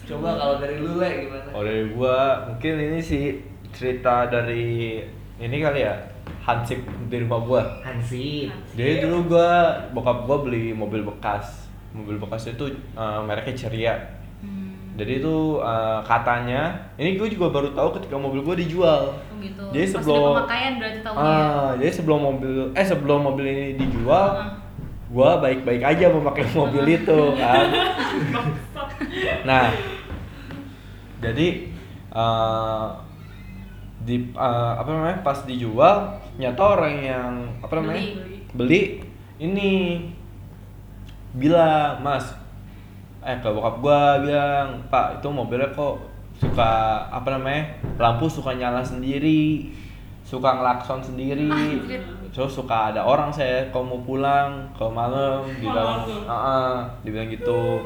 Coba 0.04 0.30
kalau 0.36 0.56
dari 0.58 0.76
lu 0.78 1.00
le 1.00 1.10
gimana? 1.24 1.50
Oh 1.52 1.62
dari 1.62 1.84
gua 1.90 2.18
mungkin 2.46 2.74
ini 2.76 3.00
sih 3.00 3.40
cerita 3.72 4.28
dari 4.28 5.00
ini 5.38 5.58
kali 5.58 5.82
ya 5.82 5.96
Hansip 6.40 6.80
di 7.08 7.18
rumah 7.18 7.40
gua. 7.40 7.62
Hansip. 7.82 8.52
Jadi 8.74 9.00
dulu 9.00 9.32
gua 9.32 9.50
bokap 9.90 10.24
gua 10.24 10.44
beli 10.44 10.72
mobil 10.72 11.04
bekas. 11.04 11.68
Mobil 11.92 12.18
bekas 12.18 12.48
itu 12.48 12.68
eh, 12.74 13.20
mereknya 13.22 13.56
Ceria. 13.58 13.96
Hmm. 14.40 14.76
Jadi 14.94 15.24
itu 15.24 15.36
eh, 15.58 16.00
katanya, 16.04 16.70
ini 16.96 17.16
gue 17.16 17.26
juga 17.28 17.50
baru 17.50 17.72
tahu 17.72 17.98
ketika 17.98 18.14
mobil 18.14 18.44
gue 18.44 18.62
dijual. 18.62 19.10
Oh 19.10 19.36
gitu. 19.40 19.64
Jadi 19.72 19.86
sebelum- 19.90 20.36
pemakaian 20.38 20.74
berarti 20.78 21.00
tahunya. 21.02 21.24
Ah, 21.26 21.70
jadi 21.76 21.92
sebelum 21.92 22.20
mobil 22.22 22.54
eh 22.72 22.86
sebelum 22.86 23.20
mobil 23.24 23.46
ini 23.48 23.66
dijual, 23.74 24.28
Ah. 24.36 24.54
gua 25.10 25.40
baik-baik 25.40 25.82
aja 25.82 26.06
memakai 26.10 26.46
mobil 26.52 26.86
itu 26.92 27.20
kan. 27.34 27.66
nah, 29.50 29.72
jadi 31.24 31.48
eh, 32.12 32.88
di 34.04 34.16
eh, 34.36 34.74
apa 34.76 34.90
namanya 34.92 35.20
pas 35.24 35.40
dijual 35.48 36.20
nyata 36.36 36.64
orang 36.64 36.96
yang 37.00 37.32
apa 37.64 37.74
namanya 37.80 38.04
Beli. 38.04 38.38
beli 38.54 38.82
ini 39.40 39.72
bilang 41.34 42.04
mas 42.04 42.36
eh 43.24 43.40
ke 43.40 43.48
bokap 43.48 43.80
gua 43.80 44.20
bilang 44.20 44.84
pak 44.92 45.24
itu 45.24 45.28
mobilnya 45.32 45.72
kok 45.72 46.04
suka 46.38 47.08
apa 47.08 47.40
namanya 47.40 47.80
lampu 47.96 48.28
suka 48.28 48.52
nyala 48.52 48.84
sendiri 48.84 49.72
suka 50.28 50.60
ngelakson 50.60 51.00
sendiri 51.00 51.48
terus 52.34 52.52
suka 52.58 52.92
ada 52.92 53.06
orang 53.06 53.30
saya 53.30 53.70
kalau 53.70 53.94
mau 53.94 54.02
pulang 54.02 54.66
kalau 54.74 54.90
malam 54.90 55.46
tuh. 55.62 55.70
Ah, 56.26 56.34
ah, 56.34 56.74
dibilang 57.06 57.30
gitu 57.30 57.80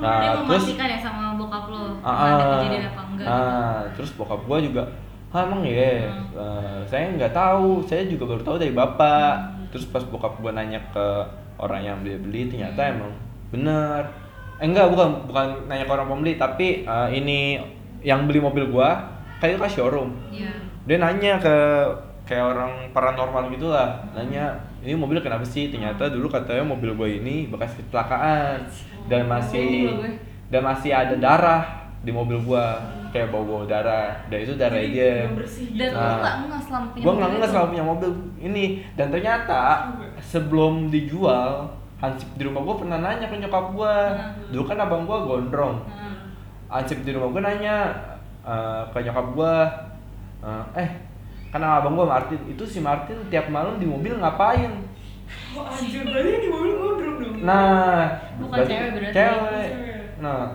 nah 0.00 0.42
terus 0.48 0.72
ya 0.72 0.98
sama 0.98 1.35
bokap 1.46 1.64
lo. 1.70 1.82
Ah, 2.02 2.14
ada 2.26 2.34
ah. 2.34 2.50
kejadian 2.58 2.84
apa 2.84 3.02
enggak? 3.06 3.26
Ah, 3.26 3.78
terus 3.94 4.10
bokap 4.12 4.42
gua 4.44 4.58
juga 4.58 4.82
ah 5.30 5.44
emang 5.44 5.62
ya 5.62 6.06
Hmm. 6.08 6.32
eh, 6.32 6.78
saya 6.86 7.12
nggak 7.12 7.28
tahu 7.30 7.82
saya 7.82 8.06
juga 8.06 8.24
baru 8.24 8.42
tahu 8.42 8.56
dari 8.56 8.72
bapak 8.72 9.34
Hmm. 9.36 9.68
terus 9.68 9.84
pas 9.86 10.00
bokap 10.02 10.38
gua 10.38 10.50
nanya 10.50 10.80
ke 10.88 11.06
orang 11.56 11.82
yang 11.82 11.96
beli 12.00 12.16
beli 12.16 12.42
ternyata 12.48 12.80
Hmm. 12.80 12.92
emang 12.96 13.12
bener 13.50 14.00
eh 14.56 14.64
enggak 14.64 14.88
bukan 14.88 15.28
bukan 15.28 15.46
nanya 15.68 15.84
ke 15.84 15.92
orang 15.92 16.08
pembeli 16.08 16.34
tapi 16.34 16.66
eh, 16.82 17.08
ini 17.12 17.60
yang 18.00 18.24
beli 18.24 18.40
mobil 18.40 18.66
gua 18.66 18.96
kayak 19.36 19.60
ke 19.60 19.68
showroom 19.68 20.16
Iya. 20.32 20.48
dia 20.88 20.96
nanya 20.96 21.36
ke 21.36 21.56
kayak 22.24 22.56
orang 22.56 22.72
paranormal 22.90 23.52
gitu 23.52 23.68
lah 23.68 24.02
nanya 24.10 24.56
ini 24.80 24.96
mobil 24.96 25.20
kenapa 25.20 25.44
sih 25.44 25.68
ternyata 25.68 26.08
dulu 26.08 26.26
katanya 26.26 26.62
mobil 26.64 26.94
gue 26.94 27.08
ini 27.18 27.46
bekas 27.46 27.74
kecelakaan 27.74 28.62
dan 29.06 29.26
masih. 29.26 29.90
Dan 30.46 30.60
masih 30.62 30.90
ada 30.90 31.14
darah 31.14 31.62
di 32.00 32.10
mobil 32.10 32.38
gua 32.40 32.78
kayak 33.08 33.28
bau 33.28 33.42
bau 33.42 33.64
darah 33.64 34.14
dan 34.26 34.38
itu 34.38 34.54
darah 34.54 34.76
Jadi 34.76 34.92
dia 34.92 35.26
gitu. 35.26 35.74
Dan 35.74 35.90
Nah. 35.90 35.98
lo 35.98 36.14
nggak 36.16 36.34
nggak 36.46 36.62
selama 36.62 36.86
punya 36.88 37.02
gua 37.02 37.08
mobil 37.08 37.18
nggak 37.18 37.30
nggak 37.34 37.50
selalu 37.50 37.68
punya 37.68 37.84
mobil 37.84 38.10
ini 38.38 38.64
dan 38.92 39.06
ternyata 39.08 39.60
sebelum 40.20 40.72
dijual 40.88 41.50
Hansip 41.96 42.28
di 42.36 42.44
rumah 42.44 42.60
gua 42.60 42.76
pernah 42.76 42.98
nanya 42.98 43.24
ke 43.24 43.36
nyokap 43.36 43.72
gua 43.72 43.94
Hmm. 44.12 44.50
dulu 44.50 44.64
kan 44.64 44.78
abang 44.78 45.02
gua 45.02 45.18
gondrong 45.22 45.76
Hmm. 45.82 46.14
Hansip 46.68 47.00
di 47.00 47.10
rumah 47.10 47.30
gue 47.30 47.40
nanya 47.40 47.76
eh, 48.42 48.82
ke 48.86 48.98
nyokap 49.00 49.26
gue 49.32 49.54
eh 50.76 50.90
karena 51.48 51.78
abang 51.78 51.94
gue 51.94 52.04
Martin 52.04 52.38
itu 52.44 52.62
si 52.62 52.78
Martin 52.78 53.16
tiap 53.26 53.48
malam 53.48 53.74
di 53.76 53.86
mobil 53.86 54.14
ngapain 54.14 54.70
Oh 55.52 55.64
anjir, 55.64 56.04
berarti 56.04 56.38
di 56.38 56.48
mobil 56.48 56.72
gondrong 56.76 57.16
dong. 57.18 57.34
nah 57.42 58.06
Bukan 58.38 58.62
cewek 58.62 58.90
berarti. 58.92 59.14
Cewek. 59.16 59.68
Nah 60.16 60.48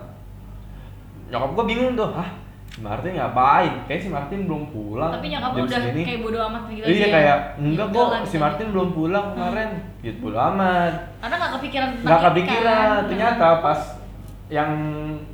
nyokap 1.26 1.50
gue 1.52 1.64
bingung 1.66 1.92
tuh 1.94 2.08
ah 2.08 2.28
si 2.68 2.80
Martin 2.80 3.12
ngapain 3.14 3.72
kayak 3.84 4.00
si 4.00 4.08
Martin 4.08 4.44
belum 4.44 4.64
pulang 4.68 5.12
Tapi 5.12 5.28
nyokap 5.28 5.50
jam 5.52 5.64
udah 5.66 5.80
segini." 5.82 6.02
kayak 6.02 6.20
bodo 6.20 6.38
amat 6.42 6.62
gitu 6.68 6.84
iya 6.84 6.88
aja 6.88 6.96
ya? 6.98 7.12
kayak 7.12 7.36
enggak 7.58 7.86
Ya 7.86 7.94
kok 7.94 8.08
si 8.08 8.28
gitu 8.28 8.36
Martin 8.38 8.64
aja. 8.64 8.72
belum 8.72 8.88
pulang 8.90 9.26
kemarin 9.32 9.70
gitu 10.00 10.18
bodo 10.18 10.38
amat 10.50 10.92
Karena 11.20 11.34
nggak 11.36 11.52
kepikiran 11.54 11.88
itu 11.90 12.04
kepikiran 12.04 12.88
kan. 12.88 13.04
ternyata 13.06 13.46
pas 13.60 13.80
yang 14.48 14.70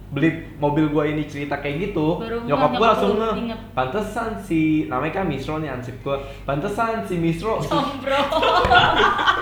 beli 0.09 0.31
mobil 0.57 0.89
gua 0.89 1.05
ini 1.05 1.27
cerita 1.27 1.59
kayak 1.59 1.91
gitu 1.91 2.17
Baru 2.17 2.43
nyokap 2.43 2.71
gua 2.75 2.87
langsung 2.91 3.11
lu 3.15 3.27
nge 3.45 3.57
pantesan 3.71 4.31
si 4.39 4.61
namanya 4.87 5.13
kan 5.15 5.25
Misro 5.27 5.59
nih 5.59 5.71
ansip 5.71 5.95
gua 6.01 6.17
pantesan 6.43 7.03
si 7.03 7.15
Misro 7.17 7.59
Combro. 7.61 8.19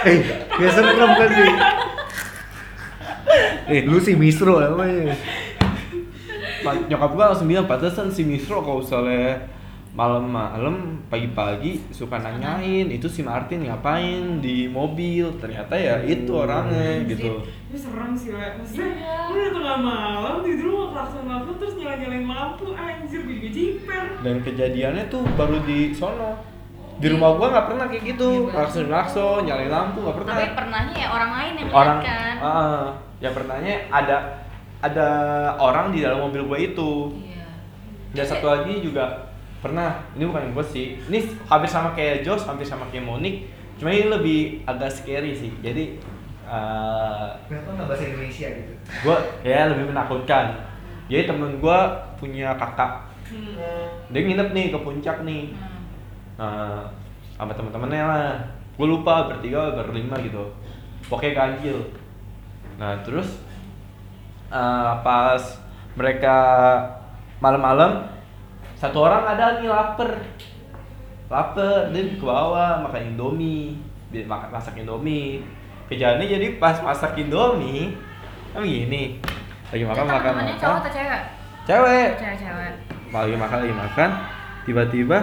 Eh, 0.00 0.16
gak 0.48 0.72
serem 0.72 0.96
kan 1.10 1.28
sih? 1.28 1.50
Eh, 3.70 3.82
lu 3.82 3.96
si 3.96 4.12
Misro 4.12 4.58
namanya. 4.58 5.14
pa- 6.60 6.76
nyokap 6.84 7.10
gua 7.10 7.24
langsung 7.30 7.46
bilang 7.46 7.64
pantesan 7.64 8.10
si 8.10 8.22
Misro 8.22 8.60
kalau 8.60 8.80
misalnya 8.80 9.48
malam-malam 9.90 10.76
pagi-pagi 11.06 11.82
suka 11.90 12.14
nanyain 12.16 12.86
itu 12.86 13.06
si 13.06 13.20
Martin 13.20 13.64
ngapain 13.64 14.38
di 14.38 14.66
mobil 14.66 15.34
ternyata 15.36 15.74
ya 15.74 15.98
itu 16.00 16.30
orangnya 16.30 17.02
gitu 17.04 17.42
Ini 17.66 17.74
serem 17.76 18.12
sih, 18.12 18.30
Le. 18.30 18.54
Maksudnya, 18.56 18.86
Iya. 18.88 19.14
lu 19.24 19.34
udah 19.36 19.50
tengah 19.52 19.78
malam, 19.80 20.34
tidur 20.40 20.64
lu 20.64 20.74
mau 20.76 20.88
klakson 20.90 21.24
lampu, 21.24 21.50
terus 21.56 21.74
nyala-nyalain 21.76 22.22
lampu, 22.24 22.66
anjir, 22.72 23.20
gue 23.20 23.34
juga 23.36 23.50
jiper. 23.50 24.04
dan 24.20 24.36
kejadiannya 24.40 25.04
tuh 25.06 25.22
baru 25.32 25.58
di 25.60 25.90
sono 25.90 26.38
di 26.96 27.06
rumah 27.08 27.30
gua 27.32 27.46
nggak 27.50 27.66
pernah 27.66 27.86
kayak 27.86 28.04
gitu 28.06 28.28
Iya, 28.44 28.52
langsung 28.52 28.86
langsung 28.86 29.36
nyalain 29.40 29.70
lampu 29.70 29.98
nggak 30.00 30.16
pernah 30.18 30.34
Tapi 30.36 30.48
pernahnya 30.52 30.94
ya 30.94 31.08
orang 31.08 31.30
lain 31.32 31.52
yang 31.56 31.68
orang 31.72 31.98
kan. 32.00 32.34
Ah, 32.38 32.86
yang 33.20 33.30
pernahnya 33.30 33.86
ada 33.88 34.16
ada 34.80 35.08
orang 35.54 35.92
di 35.92 36.00
dalam 36.00 36.24
mobil 36.24 36.42
gua 36.42 36.56
itu 36.56 37.12
Iya. 37.20 37.44
dan 38.12 38.24
satu 38.26 38.46
lagi 38.46 38.80
juga 38.80 39.28
pernah 39.60 39.92
ini 40.16 40.24
bukan 40.24 40.50
gue 40.50 40.64
sih 40.64 40.86
ini 41.04 41.20
hampir 41.44 41.68
sama 41.68 41.92
kayak 41.92 42.24
Jos 42.24 42.42
hampir 42.42 42.64
sama 42.64 42.88
kayak 42.88 43.04
Monik 43.04 43.44
cuma 43.76 43.92
ini 43.92 44.08
lebih 44.08 44.40
agak 44.64 44.88
scary 44.90 45.30
sih 45.30 45.52
jadi 45.60 46.00
eh, 46.42 47.28
Kenapa 47.44 47.68
nggak 47.70 47.86
bahasa 47.86 48.04
Indonesia 48.06 48.48
gitu? 48.48 48.72
gue 49.04 49.16
ya 49.42 49.68
lebih 49.68 49.84
menakutkan 49.86 50.64
jadi 51.06 51.28
temen 51.28 51.60
gue 51.60 51.78
punya 52.16 52.56
kakak 52.56 53.12
Hmm. 53.30 53.86
dia 54.10 54.26
nginep 54.26 54.50
nih 54.50 54.66
ke 54.74 54.78
puncak 54.80 55.22
nih 55.22 55.54
Hmm. 55.54 55.78
Nah, 56.34 56.82
sama 57.36 57.52
teman-temannya 57.52 58.00
lah. 58.00 58.32
Gue 58.74 58.88
lupa 58.88 59.28
bertiga 59.28 59.70
berlima 59.70 60.16
gitu. 60.18 60.40
Pokoknya 61.04 61.36
ganjil. 61.36 61.78
Nah, 62.80 63.04
terus 63.04 63.28
eh, 64.48 64.92
pas 65.02 65.42
mereka 65.92 66.36
malam-malam 67.38 68.08
satu 68.74 69.04
orang 69.04 69.28
ada 69.28 69.60
nih 69.60 69.68
lapar. 69.68 70.16
Lapar, 71.28 71.92
dia 71.92 72.02
ke 72.10 72.18
bawah 72.18 72.82
makan 72.82 73.14
Indomie, 73.14 73.78
makan 74.10 74.48
masak 74.50 74.74
Indomie. 74.74 75.44
Kejadiannya 75.86 76.26
jadi 76.26 76.46
pas 76.56 76.80
masak 76.80 77.14
Indomie, 77.14 77.94
kan 78.50 78.64
gini. 78.64 79.20
Lagi 79.70 79.84
makan 79.84 80.02
Itu 80.02 80.10
makan 80.10 80.32
makan. 80.34 80.56
cowok 80.56 80.78
atau 80.80 80.90
cewek? 80.90 81.22
Cewek 81.60 82.08
Cewek-cewek. 82.16 82.72
lagi 83.10 83.34
makan 83.36 83.58
lagi 83.60 83.74
makan 83.76 84.10
tiba-tiba 84.62 85.18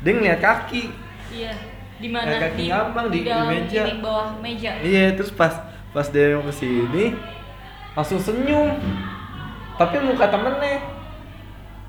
dia 0.00 0.10
ngeliat 0.12 0.38
kaki 0.38 0.90
Iya. 1.28 1.54
Di 1.96 2.08
mana? 2.08 2.34
Kaki 2.36 2.66
ngambang 2.66 3.06
di- 3.08 3.16
di 3.16 3.26
dalam 3.26 3.46
meja. 3.48 3.82
ini, 3.84 3.94
bawah 3.98 4.28
meja. 4.38 4.70
iya 4.78 5.14
terus 5.14 5.30
pas 5.30 5.54
pas 5.98 6.06
dia 6.06 6.30
mau 6.32 6.46
ke 6.46 6.54
sini 6.54 7.04
langsung 7.92 8.22
senyum 8.22 8.70
tapi 9.74 9.98
muka 10.00 10.30
temennya 10.30 10.78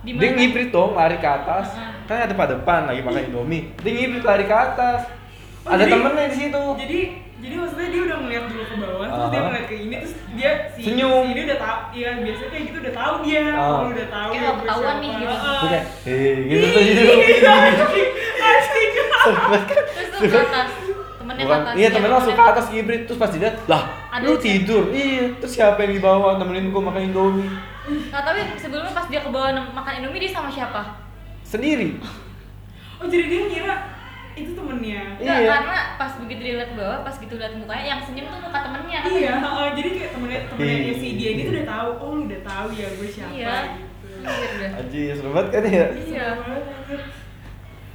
Di 0.01 0.11
dia 0.11 0.31
mana? 0.31 0.37
ngibrit 0.39 0.69
dong 0.71 0.97
lari 0.97 1.17
ke 1.17 1.29
atas 1.29 1.77
Heeh. 1.77 2.09
kan 2.09 2.25
ada 2.25 2.33
pada 2.33 2.57
depan 2.57 2.89
lagi 2.89 3.05
makan 3.05 3.21
indomie 3.23 3.69
dia 3.77 3.91
ngibrit 3.91 4.23
lari 4.23 4.43
ke 4.43 4.55
atas 4.55 5.05
Oh, 5.59 5.69
ada 5.69 5.83
jadi- 5.83 5.91
temennya 5.93 6.25
di 6.25 6.37
situ 6.39 6.63
Jadi, 6.73 6.99
jadi 7.37 7.53
maksudnya 7.53 7.87
dia 7.87 8.01
udah 8.01 8.17
ngeliat 8.17 8.43
dulu 8.47 8.63
ke 8.63 8.75
bawah, 8.79 9.05
terus 9.05 9.27
dia 9.27 9.41
ngeliat 9.43 9.65
ke 9.67 9.75
ini, 9.77 9.95
terus 9.99 10.13
dia 10.33 10.51
si, 10.71 10.81
Senyum. 10.81 11.21
si 11.21 11.29
ini 11.29 11.41
udah 11.45 11.59
tahu, 11.59 11.77
iya 11.93 12.09
biasanya 12.17 12.49
kayak 12.49 12.63
gitu 12.63 12.77
udah 12.79 12.95
tahu 12.95 13.13
dia, 13.21 13.43
Ah. 13.51 13.59
oh, 13.59 13.79
udah 13.85 14.07
tahu 14.09 14.29
Kayak 14.31 14.41
ya 14.41 14.51
ketahuan 14.55 14.95
nih, 14.97 15.11
gitu. 15.11 15.35
Heeh. 15.35 15.59
Dia 15.59 15.69
kayak 15.69 15.83
eh 16.07 16.35
gitu 16.41 16.65
tuh 16.65 16.81
Iya, 16.81 17.53
asik, 17.59 18.07
asik. 18.41 18.89
Terus 20.09 20.31
ke 20.31 20.39
atas. 20.41 20.69
Temennya 21.39 21.47
Bukan, 21.47 21.59
ke 21.61 21.65
atas. 21.65 21.75
iya 21.77 21.87
temennya 21.89 22.13
langsung 22.13 22.35
ke 22.35 22.43
atas 22.45 22.65
ngibrit 22.67 23.01
terus 23.05 23.15
pas 23.17 23.31
dilihat 23.31 23.55
lah 23.65 23.81
Ada 24.09 24.23
lu 24.23 24.33
tidur 24.35 24.83
iya 24.89 25.23
terus 25.39 25.53
siapa 25.53 25.79
yang 25.79 25.93
di 25.93 26.01
bawah 26.01 26.35
nemenin 26.35 26.67
gua 26.69 26.83
makan 26.85 27.03
indomie 27.05 27.47
Nah 28.11 28.21
tapi 28.21 28.39
sebelumnya 28.53 28.91
pas 28.91 29.07
dia 29.07 29.19
ke 29.19 29.29
bawah 29.29 29.49
makan 29.71 29.93
Indomie 29.97 30.19
dia 30.19 30.29
sama 30.29 30.45
siapa? 30.47 30.99
sendiri 31.41 31.97
Oh 32.97 33.07
jadi 33.07 33.25
dia 33.25 33.41
ngira 33.45 33.75
itu 34.35 34.51
temennya. 34.53 35.17
Enggak, 35.17 35.35
Iya. 35.37 35.49
karena 35.49 35.77
pas 35.95 36.11
begitu 36.15 36.41
dia 36.41 36.55
lihat 36.55 36.69
ke 36.69 36.77
bawah, 36.77 36.99
pas 37.01 37.11
gitu 37.13 37.33
lihat 37.33 37.53
mukanya 37.55 37.85
yang 37.89 37.99
senyum 37.99 38.27
tuh 38.29 38.39
muka 38.39 38.59
temennya 38.61 38.99
kan? 39.01 39.09
Iya, 39.09 39.33
heeh, 39.35 39.67
jadi 39.73 39.89
kayak 39.89 40.11
temennya 40.13 40.39
temennya 40.47 40.93
si 40.95 41.07
dia 41.15 41.29
ini 41.29 41.41
tuh 41.41 41.49
Iya. 41.49 41.57
udah 41.57 41.67
tahu, 41.67 41.89
oh 41.97 42.09
lu 42.13 42.21
udah 42.23 42.41
tahu 42.45 42.67
ya 42.71 42.87
gue 42.89 43.07
siapa 43.09 43.31
Iya. 43.33 43.55
gitu. 43.67 44.65
Anjir, 44.75 45.11
seru 45.13 45.29
banget 45.33 45.49
kan 45.49 45.63
ya? 45.65 45.85
Iya. 45.91 46.27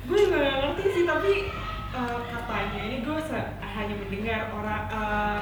Gue 0.05 0.19
juga 0.21 0.37
gak 0.39 0.57
ngerti 0.59 0.85
sih, 0.91 1.05
tapi 1.07 1.33
eh, 1.95 2.19
katanya 2.27 2.81
ini 2.83 2.97
gue 3.01 3.19
hanya 3.61 3.95
mendengar 3.95 4.41
orang 4.51 4.83
eh, 4.91 5.39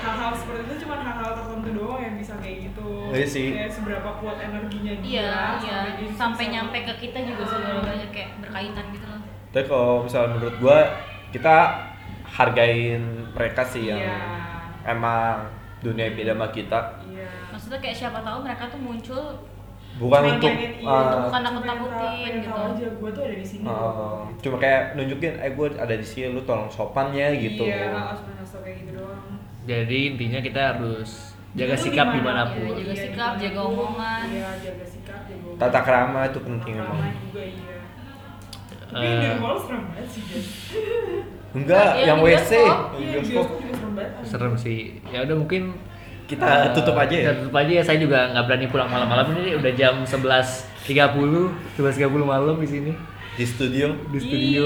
hal-hal 0.00 0.32
seperti 0.32 0.62
itu 0.64 0.74
cuma 0.86 0.96
hal-hal 0.96 1.32
tertentu 1.34 1.70
doang 1.76 2.00
yang 2.00 2.14
bisa 2.16 2.32
kayak 2.40 2.70
gitu. 2.70 2.88
Iya 3.12 3.26
sih. 3.26 3.48
Kayak 3.52 3.72
seberapa 3.72 4.10
kuat 4.16 4.38
energinya 4.40 4.94
dia. 4.98 5.12
Iya, 5.12 5.34
iya. 5.60 5.78
dia 6.00 6.08
Sampai 6.16 6.48
bisa- 6.48 6.54
nyampe 6.56 6.78
ke 6.82 6.94
kita 6.98 7.18
juga 7.20 7.42
segalanya 7.44 8.08
kayak 8.08 8.30
berkaitan 8.40 8.86
gitu 8.90 9.06
loh. 9.06 9.20
Tapi 9.50 9.64
kalau 9.66 9.94
misalnya 10.06 10.30
menurut 10.34 10.56
gua 10.56 10.78
kita 11.30 11.56
hargain 12.24 13.02
mereka 13.30 13.62
sih 13.62 13.86
yang 13.86 13.98
Iya. 13.98 14.18
emang 14.88 15.42
dunia 15.80 16.12
pidama 16.12 16.46
kita 16.48 17.02
Iya. 17.04 17.26
maksudnya 17.50 17.78
kayak 17.78 17.96
siapa 17.96 18.20
tahu 18.20 18.38
mereka 18.40 18.68
tuh 18.68 18.78
muncul 18.78 19.24
bukan 20.00 20.16
Cuma 20.18 20.32
untuk 20.32 20.48
iya, 20.50 20.70
uh, 20.82 21.20
bukan 21.22 21.40
nakut-nakutin 21.42 21.92
pengen 21.92 22.34
gitu. 22.40 22.50
aja 22.56 22.86
gue 22.90 23.10
tuh 23.10 23.22
ada 23.22 23.36
di 23.36 23.46
sini. 23.46 23.64
uh, 23.64 24.24
cuma 24.38 24.56
kayak 24.56 24.82
nunjukin 24.94 25.32
eh 25.36 25.50
gue 25.50 25.66
ada 25.76 25.94
di 25.94 26.06
sini 26.06 26.26
lu 26.30 26.40
tolong 26.42 26.66
sopannya 26.68 27.26
gitu 27.36 27.62
Iya, 27.62 27.92
harus 27.92 28.24
ngasih 28.24 28.58
kayak 28.58 28.76
gitu 28.80 28.90
doang. 28.96 29.28
Jadi 29.62 29.98
intinya 30.08 30.40
kita 30.40 30.60
harus 30.72 31.10
jaga 31.52 31.74
Itu 31.74 31.82
sikap 31.84 32.06
gimana? 32.08 32.16
di 32.16 32.20
mana 32.22 32.42
pun. 32.48 32.64
Iya, 32.64 32.80
jaga 32.80 32.94
sikap, 32.96 33.32
jaga 33.36 33.60
omongan. 33.62 34.24
Iya, 34.26 34.48
jaga 34.58 34.84
sikap, 34.84 35.20
jaga 35.22 35.42
omongan. 35.42 35.60
tata 35.60 35.80
kerama 35.82 36.20
itu 36.24 36.38
penting 36.40 36.74
krama 36.74 37.04
juga 37.20 37.42
iya. 37.44 37.76
Tapi 38.82 39.06
Eh. 39.06 39.20
di 39.20 39.28
rumah 39.32 39.50
lu 39.50 39.60
serem 39.60 39.82
banget 39.86 40.06
sih, 40.08 40.22
guys. 40.24 40.48
enggak 41.52 41.88
Iya, 41.92 42.04
yang 42.06 42.18
WC 42.20 42.50
Iya. 42.96 43.20
Serem 44.22 44.54
sih. 44.56 44.78
Ya 45.06 45.22
udah 45.22 45.36
mungkin 45.36 45.62
kita 46.30 46.46
eh, 46.46 46.66
tutup 46.70 46.94
aja 46.94 47.10
ya 47.10 47.22
kita 47.26 47.34
tutup 47.42 47.56
aja 47.58 47.72
ya. 47.74 47.82
Saya 47.82 47.98
juga 47.98 48.30
nggak 48.30 48.44
berani 48.46 48.66
pulang 48.70 48.86
malam-malam 48.86 49.34
ini 49.34 49.58
udah 49.58 49.72
jam 49.74 50.06
11.30, 50.06 50.86
11.30 51.74 52.06
malam 52.22 52.54
di 52.62 52.68
sini 52.70 52.92
di 53.34 53.44
studio 53.48 53.96
di 54.14 54.18
studio. 54.22 54.64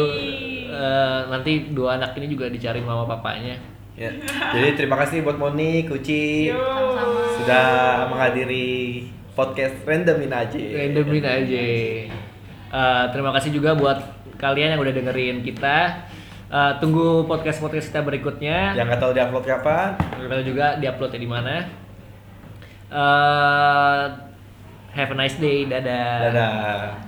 Eh, 0.75 1.21
nanti 1.31 1.71
dua 1.71 1.97
anak 1.97 2.19
ini 2.21 2.27
juga 2.29 2.51
dicari 2.53 2.85
mama 2.85 3.09
papanya. 3.09 3.57
ya 3.95 4.11
jadi 4.51 4.75
terima 4.75 4.99
kasih 4.99 5.23
buat 5.23 5.39
Moni 5.39 5.87
Kuci 5.87 6.51
Yo. 6.51 6.59
Sudah 7.39 8.03
menghadiri 8.11 9.07
podcast 9.39 9.79
randomin 9.87 10.35
aja 10.35 10.59
Randomin 10.59 11.23
aja. 11.23 11.63
Eh, 12.75 13.05
terima 13.15 13.31
kasih 13.39 13.55
juga 13.55 13.79
buat 13.79 14.03
kalian 14.35 14.75
yang 14.75 14.83
udah 14.83 14.95
dengerin 14.99 15.47
kita. 15.47 16.11
Eh, 16.55 16.73
tunggu 16.79 17.27
podcast 17.27 17.59
podcast 17.59 17.91
kita 17.91 18.07
berikutnya. 18.07 18.79
yang 18.79 18.87
nggak 18.87 19.03
tahu 19.03 19.11
diupload 19.11 19.43
kapan 19.43 19.99
Kita 19.99 20.39
juga 20.47 20.79
diuploadnya 20.79 21.19
di 21.19 21.27
mana. 21.27 21.55
Eh, 22.95 24.03
have 24.95 25.11
a 25.11 25.17
nice 25.19 25.35
day, 25.43 25.67
dadah. 25.67 26.31
dadah 26.31 27.04